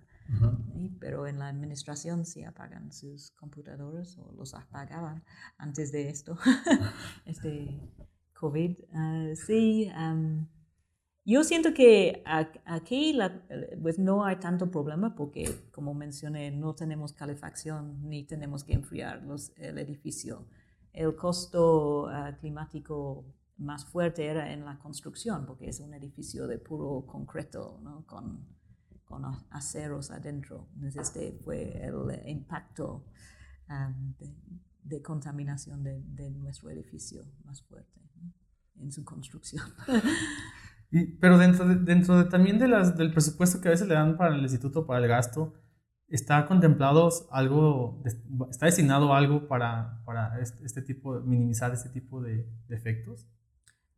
[0.99, 5.23] Pero en la administración sí apagan sus computadores o los apagaban
[5.57, 6.37] antes de esto.
[7.25, 7.79] este,
[8.39, 8.79] COVID.
[8.93, 9.91] Uh, sí,
[11.25, 12.23] yo siento que
[12.65, 13.17] aquí
[13.81, 19.21] pues no hay tanto problema porque, como mencioné, no tenemos calefacción ni tenemos que enfriar
[19.23, 20.47] los, el edificio.
[20.93, 23.25] El costo uh, climático
[23.57, 28.05] más fuerte era en la construcción porque es un edificio de puro concreto, ¿no?
[28.07, 28.47] con,
[29.03, 30.69] con aceros adentro.
[30.95, 33.05] Este fue el impacto
[34.83, 37.98] de, contaminación de nuestro edificio más fuerte
[38.81, 39.63] en su construcción.
[41.19, 44.17] pero dentro, de, dentro de, también de las, del presupuesto que a veces le dan
[44.17, 45.53] para el instituto, para el gasto,
[46.07, 48.03] ¿está contemplado algo,
[48.49, 53.27] está designado algo para, para este, este tipo, minimizar este tipo de, efectos?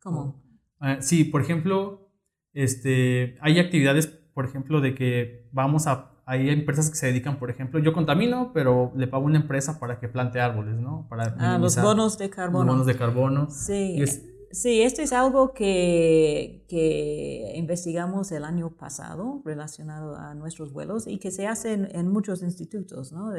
[0.02, 0.44] ¿Cómo?
[0.82, 2.12] Eh, sí, por ejemplo,
[2.54, 7.50] este, hay actividades, por ejemplo, de que vamos a hay empresas que se dedican, por
[7.50, 11.06] ejemplo, yo contamino, pero le pago a una empresa para que plante árboles, ¿no?
[11.10, 12.64] Para ah, los bonos de carbono.
[12.64, 13.50] Los bonos de carbono.
[13.50, 14.02] Sí.
[14.54, 21.20] Sí, esto es algo que, que, investigamos el año pasado relacionado a nuestros vuelos y
[21.20, 23.32] que se hace en, muchos institutos, ¿no?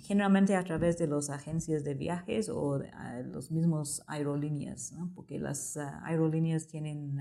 [0.00, 2.90] Generalmente a través de las agencias de viajes o de,
[3.24, 5.10] los mismos aerolíneas, ¿no?
[5.14, 7.16] porque las ah, aerolíneas tienen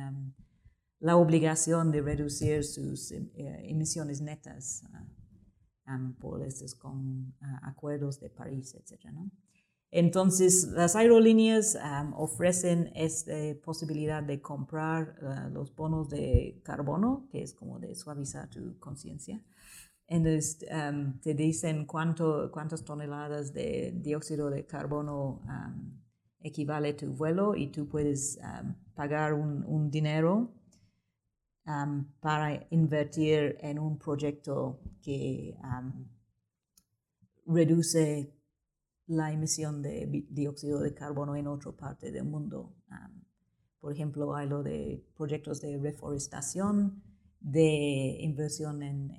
[1.00, 4.84] la obligación de reducir sus em, eh, emisiones netas
[5.88, 9.06] uh, por estos con ah, acuerdos de París, etc.
[9.14, 9.32] ¿no?
[9.92, 11.78] Entonces, las aerolíneas
[12.16, 13.34] ofrecen esta
[13.64, 19.42] posibilidad de comprar uh, los bonos de carbono, que es como de suavizar tu conciencia.
[20.08, 20.60] Entonces,
[21.24, 25.42] te dicen cuánto, cuántas toneladas de dióxido de carbono
[26.42, 28.38] equivale tu vuelo y tú puedes
[28.94, 30.54] pagar un, un dinero
[32.20, 35.58] para invertir en un proyecto que
[37.48, 38.32] reduce
[39.08, 42.76] la emisión de dióxido de carbono en otra parte del mundo.
[43.80, 47.04] por ejemplo, hay lo de proyectos de reforestación,
[47.40, 49.12] de inversión en,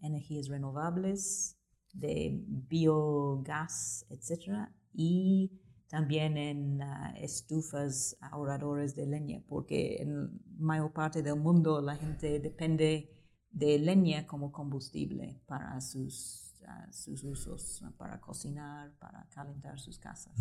[0.00, 1.58] energías renovables,
[1.92, 4.68] de biogás, etc.
[4.92, 11.96] Y también en ah, estufas ahorradores de leña, porque en mayor parte del mundo la
[11.96, 13.10] gente depende
[13.50, 20.38] de leña como combustible para sus, ah, sus usos, para cocinar, para calentar sus casas.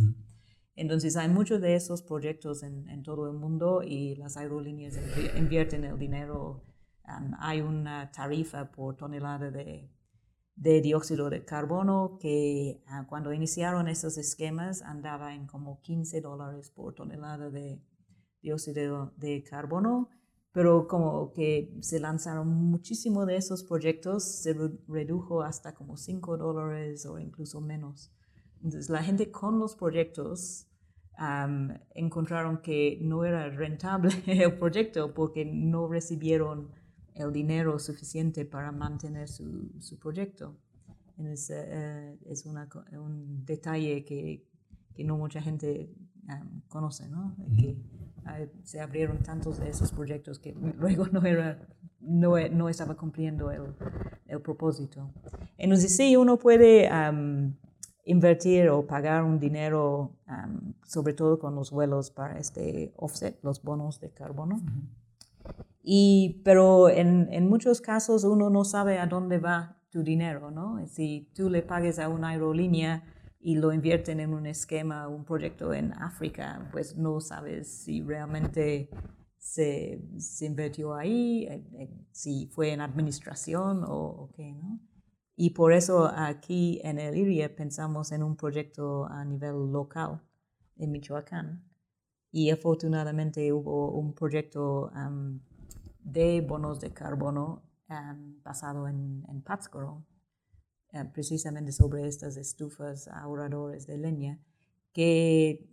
[0.75, 4.99] Entonces hay muchos de esos proyectos en, en, todo el mundo y las aerolíneas
[5.37, 6.63] invierten el dinero.
[7.39, 9.89] hay una tarifa por tonelada de
[10.55, 16.71] de dióxido de carbono que ah, cuando iniciaron esos esquemas andaba en como 15 dólares
[16.71, 17.81] por tonelada de
[18.41, 20.09] dióxido de carbono,
[20.55, 24.55] pero como que se lanzaron muchísimo de esos proyectos, se
[24.87, 28.13] redujo hasta como 5 dólares o incluso menos.
[28.63, 30.65] Entonces la gente con los proyectos
[31.93, 36.71] encontraron que no era rentable el proyecto porque no recibieron
[37.15, 40.55] el dinero suficiente para mantener su, su proyecto.
[41.17, 44.47] Es, eh, es una, un detalle que,
[44.93, 45.93] que, no mucha gente
[46.29, 47.35] um, conoce, ¿no?
[47.57, 47.77] Que
[48.63, 51.59] se abrieron tantos de esos proyectos que luego no, era,
[51.99, 53.73] no, no estaba cumpliendo el,
[54.27, 55.11] el, propósito.
[55.57, 57.53] Entonces sí, uno puede um,
[58.03, 63.61] invertir o pagar un dinero, um, sobre todo con los vuelos para este offset, los
[63.61, 64.61] bonos de carbono.
[65.81, 70.85] Y, pero en, en, muchos casos uno no sabe a dónde va tu dinero, ¿no?
[70.87, 73.03] Si tú le pagues a una aerolínea
[73.45, 78.89] y lo invierten en un esquema, un proyecto en África, pues no sabes si realmente
[79.37, 81.47] se, se invirtió ahí,
[82.11, 84.79] si fue en administración o, qué, ¿no?
[85.35, 90.23] Y por eso aquí en el IRIA pensamos en un proyecto a nivel local
[90.77, 91.63] en Michoacán.
[92.31, 94.91] Y afortunadamente hubo un proyecto
[95.99, 100.03] de bonos de carbono um, basado en, en Pátzcuaro,
[100.95, 104.39] eh, precisamente sobre estas estufas ahorradores de leña,
[104.93, 105.69] que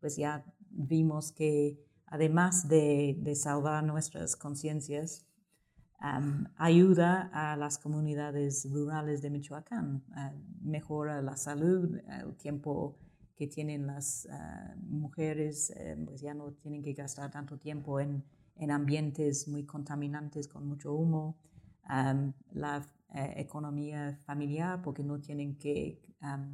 [0.00, 5.24] pues ya vimos que además de, salvar nuestras conciencias,
[6.56, 10.02] ayuda a las comunidades rurales de Michoacán,
[10.60, 12.98] mejora la salud, el tiempo
[13.36, 14.26] que tienen las
[14.82, 18.24] mujeres, eh, pues ya no tienen que gastar tanto tiempo en
[18.60, 21.38] en ambientes muy contaminantes con mucho humo,
[22.52, 26.02] la eh, economía familiar porque no tienen que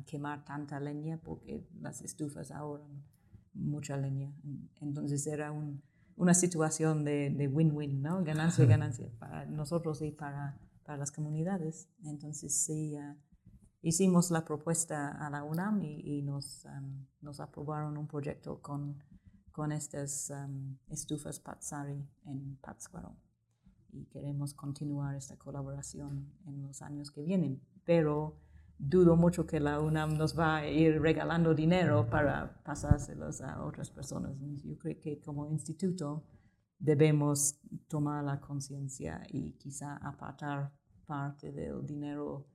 [0.06, 3.02] quemar tanta leña porque las estufas ahorran
[3.52, 4.32] mucha leña.
[4.80, 5.52] Entonces era
[6.16, 8.22] una situación de win-win, ¿no?
[8.22, 11.88] Ganancia y ganancia para nosotros y para, para las comunidades.
[12.04, 12.96] Entonces sí,
[13.82, 16.64] hicimos la propuesta a la UNAM y, nos,
[17.20, 19.02] nos aprobaron un proyecto con
[19.56, 23.16] con estas um, estufas Patsari en Pátzcuaro
[23.96, 28.38] y queremos continuar esta colaboración en los años que vienen, pero
[28.78, 33.90] dudo mucho que la UNAM nos va a ir regalando dinero para pasárselos a otras
[33.90, 34.36] personas.
[34.62, 36.24] Yo creo que como instituto
[36.78, 40.72] debemos tomar la conciencia y quizá apartar
[41.06, 42.46] parte del dinero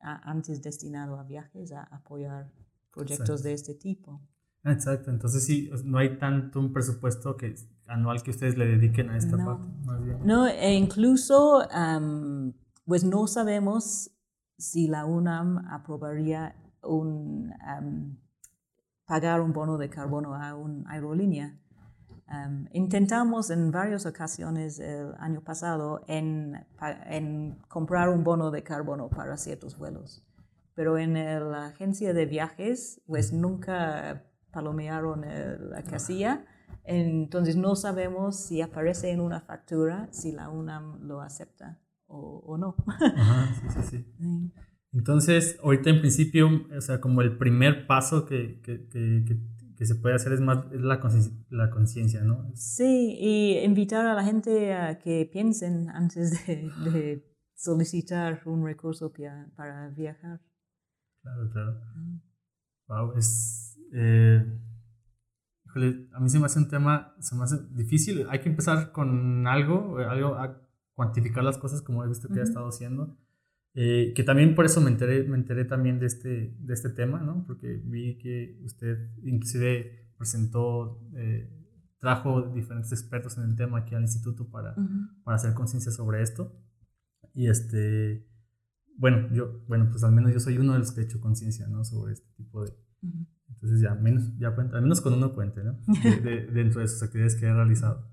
[0.00, 2.52] antes destinado a viajes a apoyar
[2.92, 4.20] proyectos de este tipo.
[4.64, 7.54] Exacto, entonces sí, no hay tanto un presupuesto que
[7.88, 9.64] anual que ustedes le dediquen a esta parte.
[10.24, 11.62] No, e incluso,
[12.84, 14.10] pues no sabemos
[14.58, 17.52] si la UNAM aprobaría un,
[19.06, 21.58] pagar un bono de carbono a una aerolínea.
[22.72, 26.66] intentamos en varias ocasiones el año pasado en,
[27.06, 30.24] en, comprar un bono de carbono para ciertos vuelos,
[30.74, 35.22] pero en la agencia de viajes pues nunca palomearon
[35.70, 36.44] la casilla.
[36.86, 42.76] Entonces no sabemos si aparece en una factura, si la UNAM lo acepta o, no.
[42.88, 43.82] Ajá, sí, sí,
[44.18, 44.52] sí.
[44.92, 49.24] Entonces, ahorita en principio, o sea, como el primer paso que, que, que,
[49.76, 50.80] que se puede hacer es más es
[51.50, 52.50] la conciencia, ¿no?
[52.54, 59.12] Sí, y invitar a la gente a que piensen antes de, de solicitar un recurso
[59.56, 60.40] para viajar.
[61.22, 61.80] Claro, claro.
[62.88, 64.44] Wow, es eh,
[66.12, 68.26] a mí se me hace un tema, se me hace difícil.
[68.28, 70.62] Hay que empezar con algo, algo a
[70.94, 73.16] cuantificar las cosas como he visto que ha estado haciendo.
[73.74, 77.20] Eh, que también por eso me enteré, me enteré también de este, de este tema,
[77.20, 77.44] ¿no?
[77.46, 81.52] Porque vi que usted inclusive presentó, eh,
[81.98, 84.74] trajo diferentes expertos en el tema aquí al instituto para,
[85.24, 86.58] para hacer conciencia sobre esto.
[87.34, 88.26] Y este,
[88.96, 91.68] bueno, yo, bueno, pues al menos yo soy uno de los que he hecho conciencia,
[91.68, 91.84] ¿no?
[91.84, 92.72] Sobre este tipo de...
[93.48, 95.78] Entonces ya menos, ya cuenta, al menos con uno cuente, ¿no?
[96.22, 98.06] De, dentro de sus actividades que he realizado.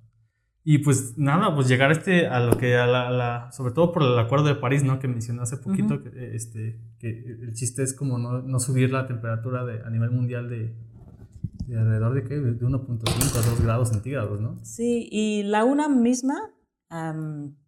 [0.66, 4.04] Y pues nada, pues llegar a este, a lo que, a la, sobre todo por
[4.04, 4.98] el Acuerdo de París, ¿no?
[4.98, 9.06] Que mencioné hace poquito, que, este, que el chiste es como no, no subir la
[9.06, 10.74] temperatura de, a nivel mundial de,
[11.68, 12.40] de alrededor de, ¿qué?
[12.40, 14.64] de 1.5 a 2 grados centígrados, ¿no?
[14.64, 16.36] Sí, y la UNAM misma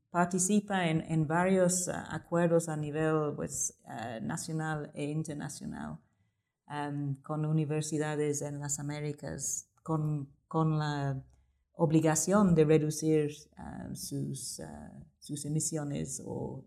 [0.09, 5.99] participa en, en varios ah, acuerdos a nivel pues, ah, nacional e internacional
[7.24, 11.24] con universidades en las Américas, con, con la
[11.74, 13.32] obligación de reducir
[13.93, 16.66] sus, ah, sus, emisiones o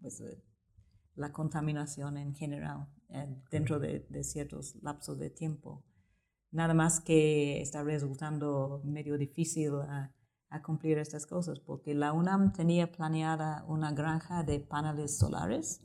[0.00, 0.42] pues, eh,
[1.16, 5.84] la contaminación en general eh, dentro de, de, ciertos lapsos de tiempo.
[6.50, 10.12] Nada más que está resultando medio difícil a,
[10.50, 15.82] a cumplir estas cosas, porque la UNAM tenía planeada una granja de paneles solares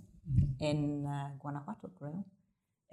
[0.59, 1.03] en
[1.39, 2.25] Guanajuato, creo.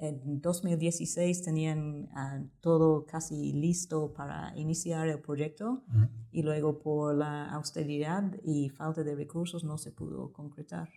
[0.03, 5.85] En 2016 tenían ah, todo casi listo para iniciar el proyecto
[6.33, 10.89] y luego por la austeridad y falta de recursos no se pudo concretar.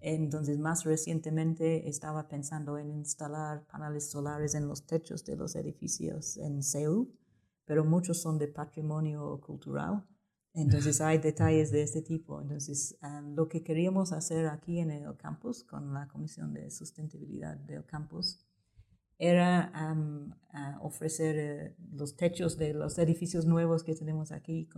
[0.00, 6.38] Entonces, más recientemente estaba pensando en instalar paneles solares en los techos de los edificios
[6.38, 7.12] en Seúl,
[7.66, 10.02] pero muchos son de patrimonio cultural.
[10.54, 12.40] Entonces, hay detalles de este tipo.
[12.40, 12.96] Entonces,
[13.34, 18.46] lo que queríamos hacer aquí en el campus, con la Comisión de Sustentabilidad del campus,
[19.18, 19.72] era
[20.80, 24.68] ofrecer eh, los techos de los edificios nuevos que tenemos aquí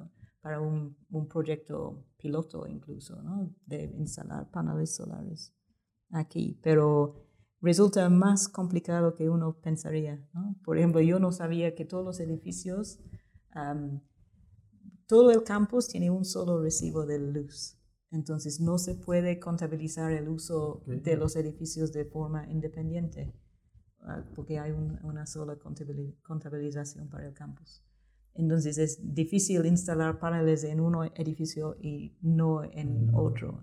[0.41, 3.55] para un, un proyecto piloto incluso, ¿no?
[3.66, 5.55] de instalar paneles solares
[6.11, 6.59] aquí.
[6.62, 7.27] Pero
[7.61, 10.29] resulta más complicado que uno pensaría.
[10.35, 10.57] ¿no?
[10.64, 13.01] Por ejemplo, yo no sabía que todos los edificios,
[15.07, 17.76] todo el campus tiene un solo recibo de luz.
[18.11, 23.34] Entonces no se puede contabilizar el uso de los edificios de forma independiente,
[24.00, 25.57] ah, porque hay una sola
[26.22, 27.82] contabilización para el campus.
[28.34, 33.62] Entonces es difícil instalar paneles en un edificio y no en otro.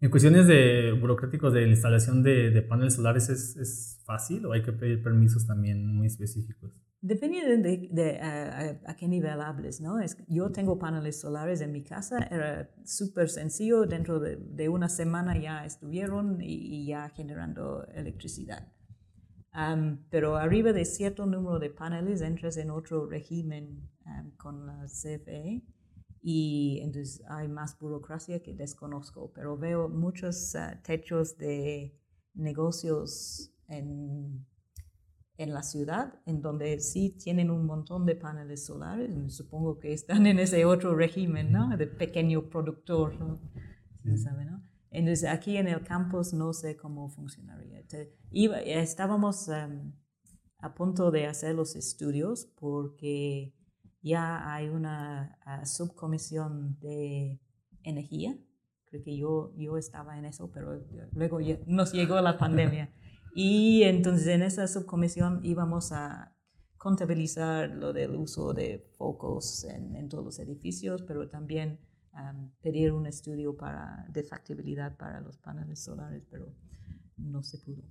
[0.00, 4.52] En cuestiones de burocráticos de la instalación de, de paneles solares, ¿es, ¿es, fácil o
[4.52, 6.83] hay que pedir permisos también muy específicos?
[7.06, 10.00] Depende de, de, a, qué nivel hables, ¿no?
[10.00, 14.88] Es, yo tengo paneles solares en mi casa, era súper sencillo, dentro de, de, una
[14.88, 18.74] semana ya estuvieron y, y ya generando electricidad
[20.10, 23.88] pero arriba de cierto número de paneles entras en otro régimen
[24.36, 25.62] con la CFE
[26.20, 31.96] y entonces hay más burocracia que desconozco, pero veo muchos ah, techos de
[32.34, 34.44] negocios en,
[35.36, 40.26] en, la ciudad en donde sí tienen un montón de paneles solares, supongo que están
[40.26, 41.76] en ese otro régimen, ¿no?
[41.76, 43.40] De pequeño productor, ¿no?
[44.16, 44.62] ¿Sabe, no?
[44.90, 47.82] Entonces, aquí en el campus no sé cómo funcionaría.
[48.30, 49.92] Iba, estábamos em,
[50.58, 53.52] a punto de hacer los estudios porque
[54.02, 57.40] ya hay una subcomisión de
[57.82, 58.38] energía.
[58.84, 60.80] Creo que yo, yo estaba en eso, pero
[61.12, 62.92] luego nos llegó la pandemia.
[63.34, 66.36] Y entonces en esa subcomisión íbamos a
[66.76, 71.80] contabilizar lo del uso de focos en, en todos los edificios, pero también
[72.62, 76.54] pedir un estudio para, de factibilidad para los paneles solares, pero
[77.16, 77.82] no se pudo.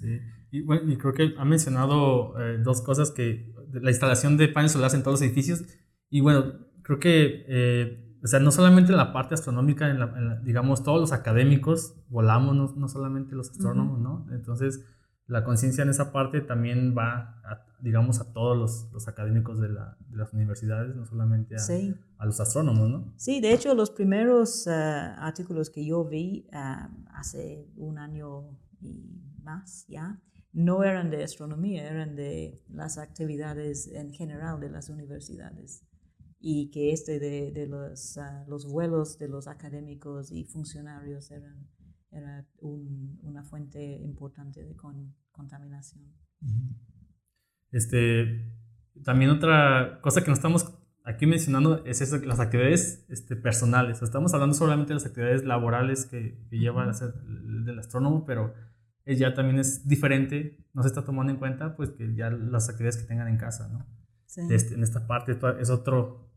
[0.00, 0.18] Sí,
[0.50, 4.72] y, bueno, y creo que ha mencionado eh, dos cosas, que la instalación de paneles
[4.72, 5.64] solares en todos los edificios,
[6.10, 10.82] y bueno, creo que, eh, o sea, no solamente en la parte astronómica, en digamos,
[10.82, 14.26] todos los académicos volamos, no, no solamente los astrónomos, ¿no?
[14.30, 14.84] Entonces,
[15.28, 17.40] la conciencia en esa parte también va,
[17.80, 22.26] digamos, a todos los, los académicos de, la, de, las universidades, no solamente a, a,
[22.26, 23.12] los astrónomos, ¿no?
[23.16, 29.20] Sí, de hecho, los primeros uh, artículos que yo vi uh, hace un año y
[29.42, 30.18] más ya,
[30.52, 35.84] no eran de astronomía, eran de las actividades en general de las universidades.
[36.40, 41.68] Y que este de, de los, uh, los vuelos de los académicos y funcionarios eran
[42.10, 44.74] era una fuente importante de
[45.30, 46.04] contaminación.
[47.70, 48.50] Este,
[49.04, 50.74] también otra cosa que no estamos
[51.04, 54.02] aquí mencionando es eso, las actividades este, personales.
[54.02, 58.54] Estamos hablando solamente de las actividades laborales que, que lleva a del astrónomo, pero
[59.06, 62.98] ya también es diferente, no se está tomando en cuenta pues que ya las actividades
[62.98, 63.86] que tengan en casa, ¿no?
[64.50, 66.27] Este, en esta parte es otro,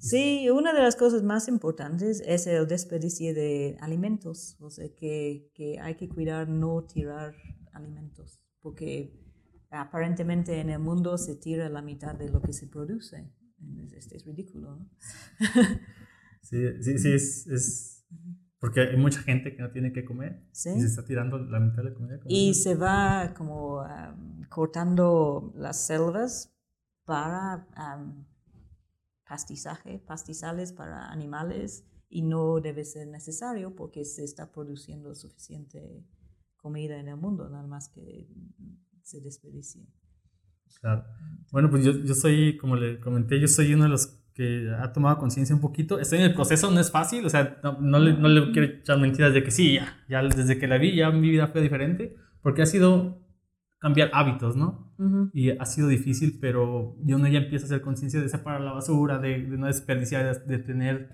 [0.00, 5.50] Sí, una de las cosas más importantes es el desperdicio de alimentos, o sea, que,
[5.54, 7.34] que hay que cuidar no tirar
[7.72, 9.14] alimentos, porque
[9.70, 13.30] aparentemente en el mundo se tira la mitad de lo que se produce.
[13.92, 14.90] Este es ridículo, ¿no?
[16.42, 18.06] sí, sí, sí, es, es,
[18.58, 20.70] Porque hay mucha gente que no tiene que comer Sí.
[20.70, 22.20] y se está tirando la mitad de la comida.
[22.26, 26.54] Y se va como am, cortando las selvas
[27.04, 28.24] para am,
[29.30, 36.04] pastizaje, pastizales para animales y no debe ser necesario porque se está produciendo suficiente
[36.56, 38.26] comida en el mundo, nada más que
[39.02, 39.86] se desperdicie.
[40.80, 41.04] Claro.
[41.52, 44.92] Bueno, pues yo, yo soy, como le comenté, yo soy uno de los que ha
[44.92, 46.00] tomado conciencia un poquito.
[46.00, 48.66] Estoy en el proceso, no es fácil, o sea, no, no le, no le quiero
[48.66, 51.62] echar mentiras de que sí, ya, ya desde que la vi, ya mi vida fue
[51.62, 53.24] diferente, porque ha sido
[53.78, 54.89] cambiar hábitos, ¿no?
[55.00, 55.30] Ujú.
[55.32, 58.72] Y ha sido difícil, pero yo uno ya empieza a hacer conciencia de separar la
[58.72, 61.08] basura, de, de no desperdiciar, de, de tener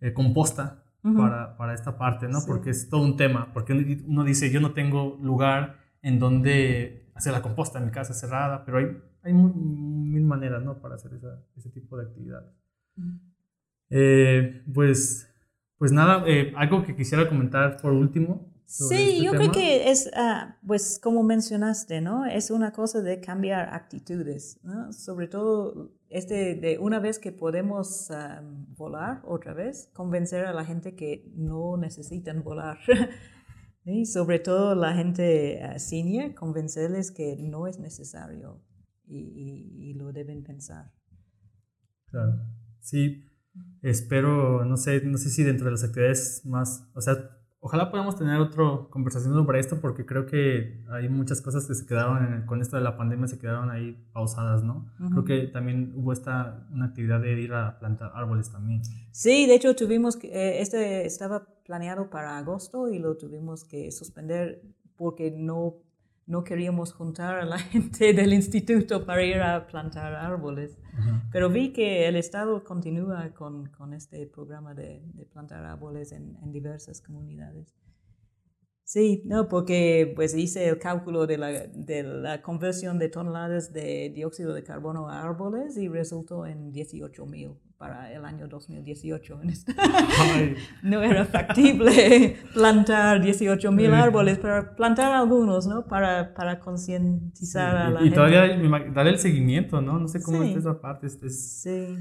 [0.00, 1.16] eh, composta Ujú.
[1.16, 2.40] para, para esta parte, ¿no?
[2.40, 2.46] Sí.
[2.46, 3.72] Porque es todo un tema, porque
[4.06, 8.64] uno- dice, yo no tengo lugar en donde hacer la composta, mi casa es cerrada,
[8.64, 8.86] pero hay,
[9.22, 10.80] hay mil maneras, ¿no?
[10.80, 12.50] Para hacer esa- ese tipo de actividades.
[13.90, 15.28] Eh, pues,
[15.78, 18.51] pues nada, eh, algo que quisiera comentar por último.
[18.74, 19.38] Sí, este yo tema.
[19.50, 22.24] creo que es, ah, pues como mencionaste, ¿no?
[22.24, 24.92] Es una cosa de cambiar actitudes, ¿no?
[24.94, 28.40] Sobre todo, este, de una vez que podemos ah,
[28.76, 32.78] volar otra vez, convencer a la gente que no necesitan volar.
[33.84, 34.06] ¿sí?
[34.06, 38.62] Sobre todo la gente ah, senior, convencerles que no es necesario
[39.06, 40.92] y, y- y lo deben pensar.
[42.06, 42.40] Claro.
[42.80, 43.30] Sí,
[43.82, 47.16] espero, no sé, no sé si dentro de las actividades más, o sea,
[47.64, 51.86] ojalá podamos tener otra conversación sobre esto porque creo que hay muchas cosas que se
[51.86, 54.90] quedaron en- con esto de la pandemia se quedaron ahí pausadas, ¿no?
[54.98, 55.24] Creo Ujú.
[55.24, 58.82] que también hubo esta una actividad de ir a plantar árboles también.
[59.12, 63.92] Sí, de hecho tuvimos que, eh, este estaba planeado para agosto y lo tuvimos que
[63.92, 64.60] suspender
[64.96, 65.76] porque no,
[66.26, 70.76] no queríamos juntar a la gente del instituto para ir a plantar árboles.
[71.30, 76.36] Pero vi que el Estado continúa con, con este programa de, de plantar árboles en,
[76.42, 77.74] en diversas comunidades.
[78.84, 84.10] Sí, no, porque pues hice el cálculo de la, de la conversión de toneladas de
[84.14, 89.40] dióxido de carbono a árboles y resultó en 18 mil para el año 2018.
[89.42, 89.72] En esta-
[90.20, 90.54] Ay,
[90.84, 95.84] no era factible plantar 18 mil árboles, pero plantar algunos, ¿no?
[95.86, 98.14] Para, para concientizar a la y, y gente.
[98.14, 99.98] todavía darle el seguimiento, ¿no?
[99.98, 100.48] No sé cómo Sí.
[100.50, 101.08] está esa parte.
[101.08, 101.98] es- es- Sí.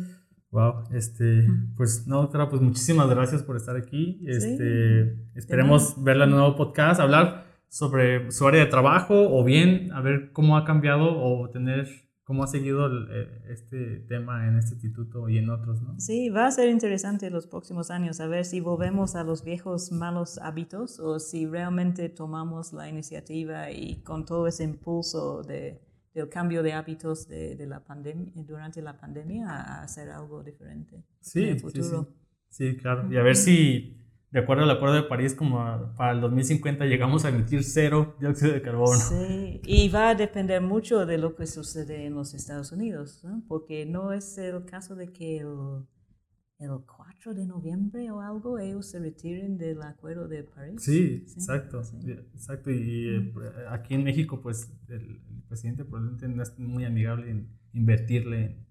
[0.51, 4.21] Wow, este, pues no, doctora, pues muchísimas gracias por estar aquí.
[4.27, 9.91] Este, esperemos verla en un nuevo podcast, hablar sobre su área de trabajo o bien
[9.93, 11.87] a ver cómo ha cambiado o tener
[12.23, 15.99] cómo ha seguido el, eh, este tema en este instituto y en otros, ¿no?
[15.99, 19.91] Sí, va a ser interesante los próximos años a ver si volvemos a los viejos
[19.91, 25.81] malos hábitos o si realmente tomamos la iniciativa y con todo ese impulso de,
[26.13, 31.03] del cambio de hábitos de, de la pandemia durante la pandemia a, hacer algo diferente
[31.19, 32.03] Sí, en el sí, futuro.
[32.03, 32.17] sí.
[32.49, 33.09] Sí, claro.
[33.11, 34.00] Y a ver si,
[34.31, 38.15] de acuerdo al Acuerdo de París, como a- para el 2050 llegamos a emitir cero
[38.19, 38.97] dióxido de carbono.
[38.97, 43.43] Sí, y va a depender mucho de lo que sucede en los Estados Unidos, ¿no?
[43.47, 45.83] porque no es el caso de que el,
[46.59, 50.81] el 4 de noviembre o algo ellos se retiren del Acuerdo de París.
[50.81, 51.97] Sí, Sí, exacto, sí.
[52.33, 52.71] exacto.
[52.71, 53.33] Y eh,
[53.69, 58.65] aquí en México, pues el, el presidente probablemente no es muy amigable en invertirle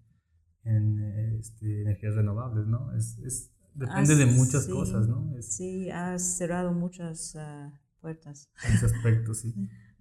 [0.64, 2.94] en, en, eh, este, energías renovables, ¿no?
[2.96, 5.34] Es, es- depende de Ah, muchas sí, cosas, ¿no?
[5.36, 8.50] Es, Sí, ha cerrado muchas ah, puertas.
[8.66, 9.54] en ese aspecto, sí.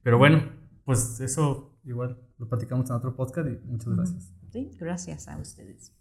[0.04, 0.44] Pero bueno,
[0.86, 4.34] pues eso igual lo platicamos en otro podcast y muchas gracias.
[4.52, 5.94] Sí, gracias a ustedes.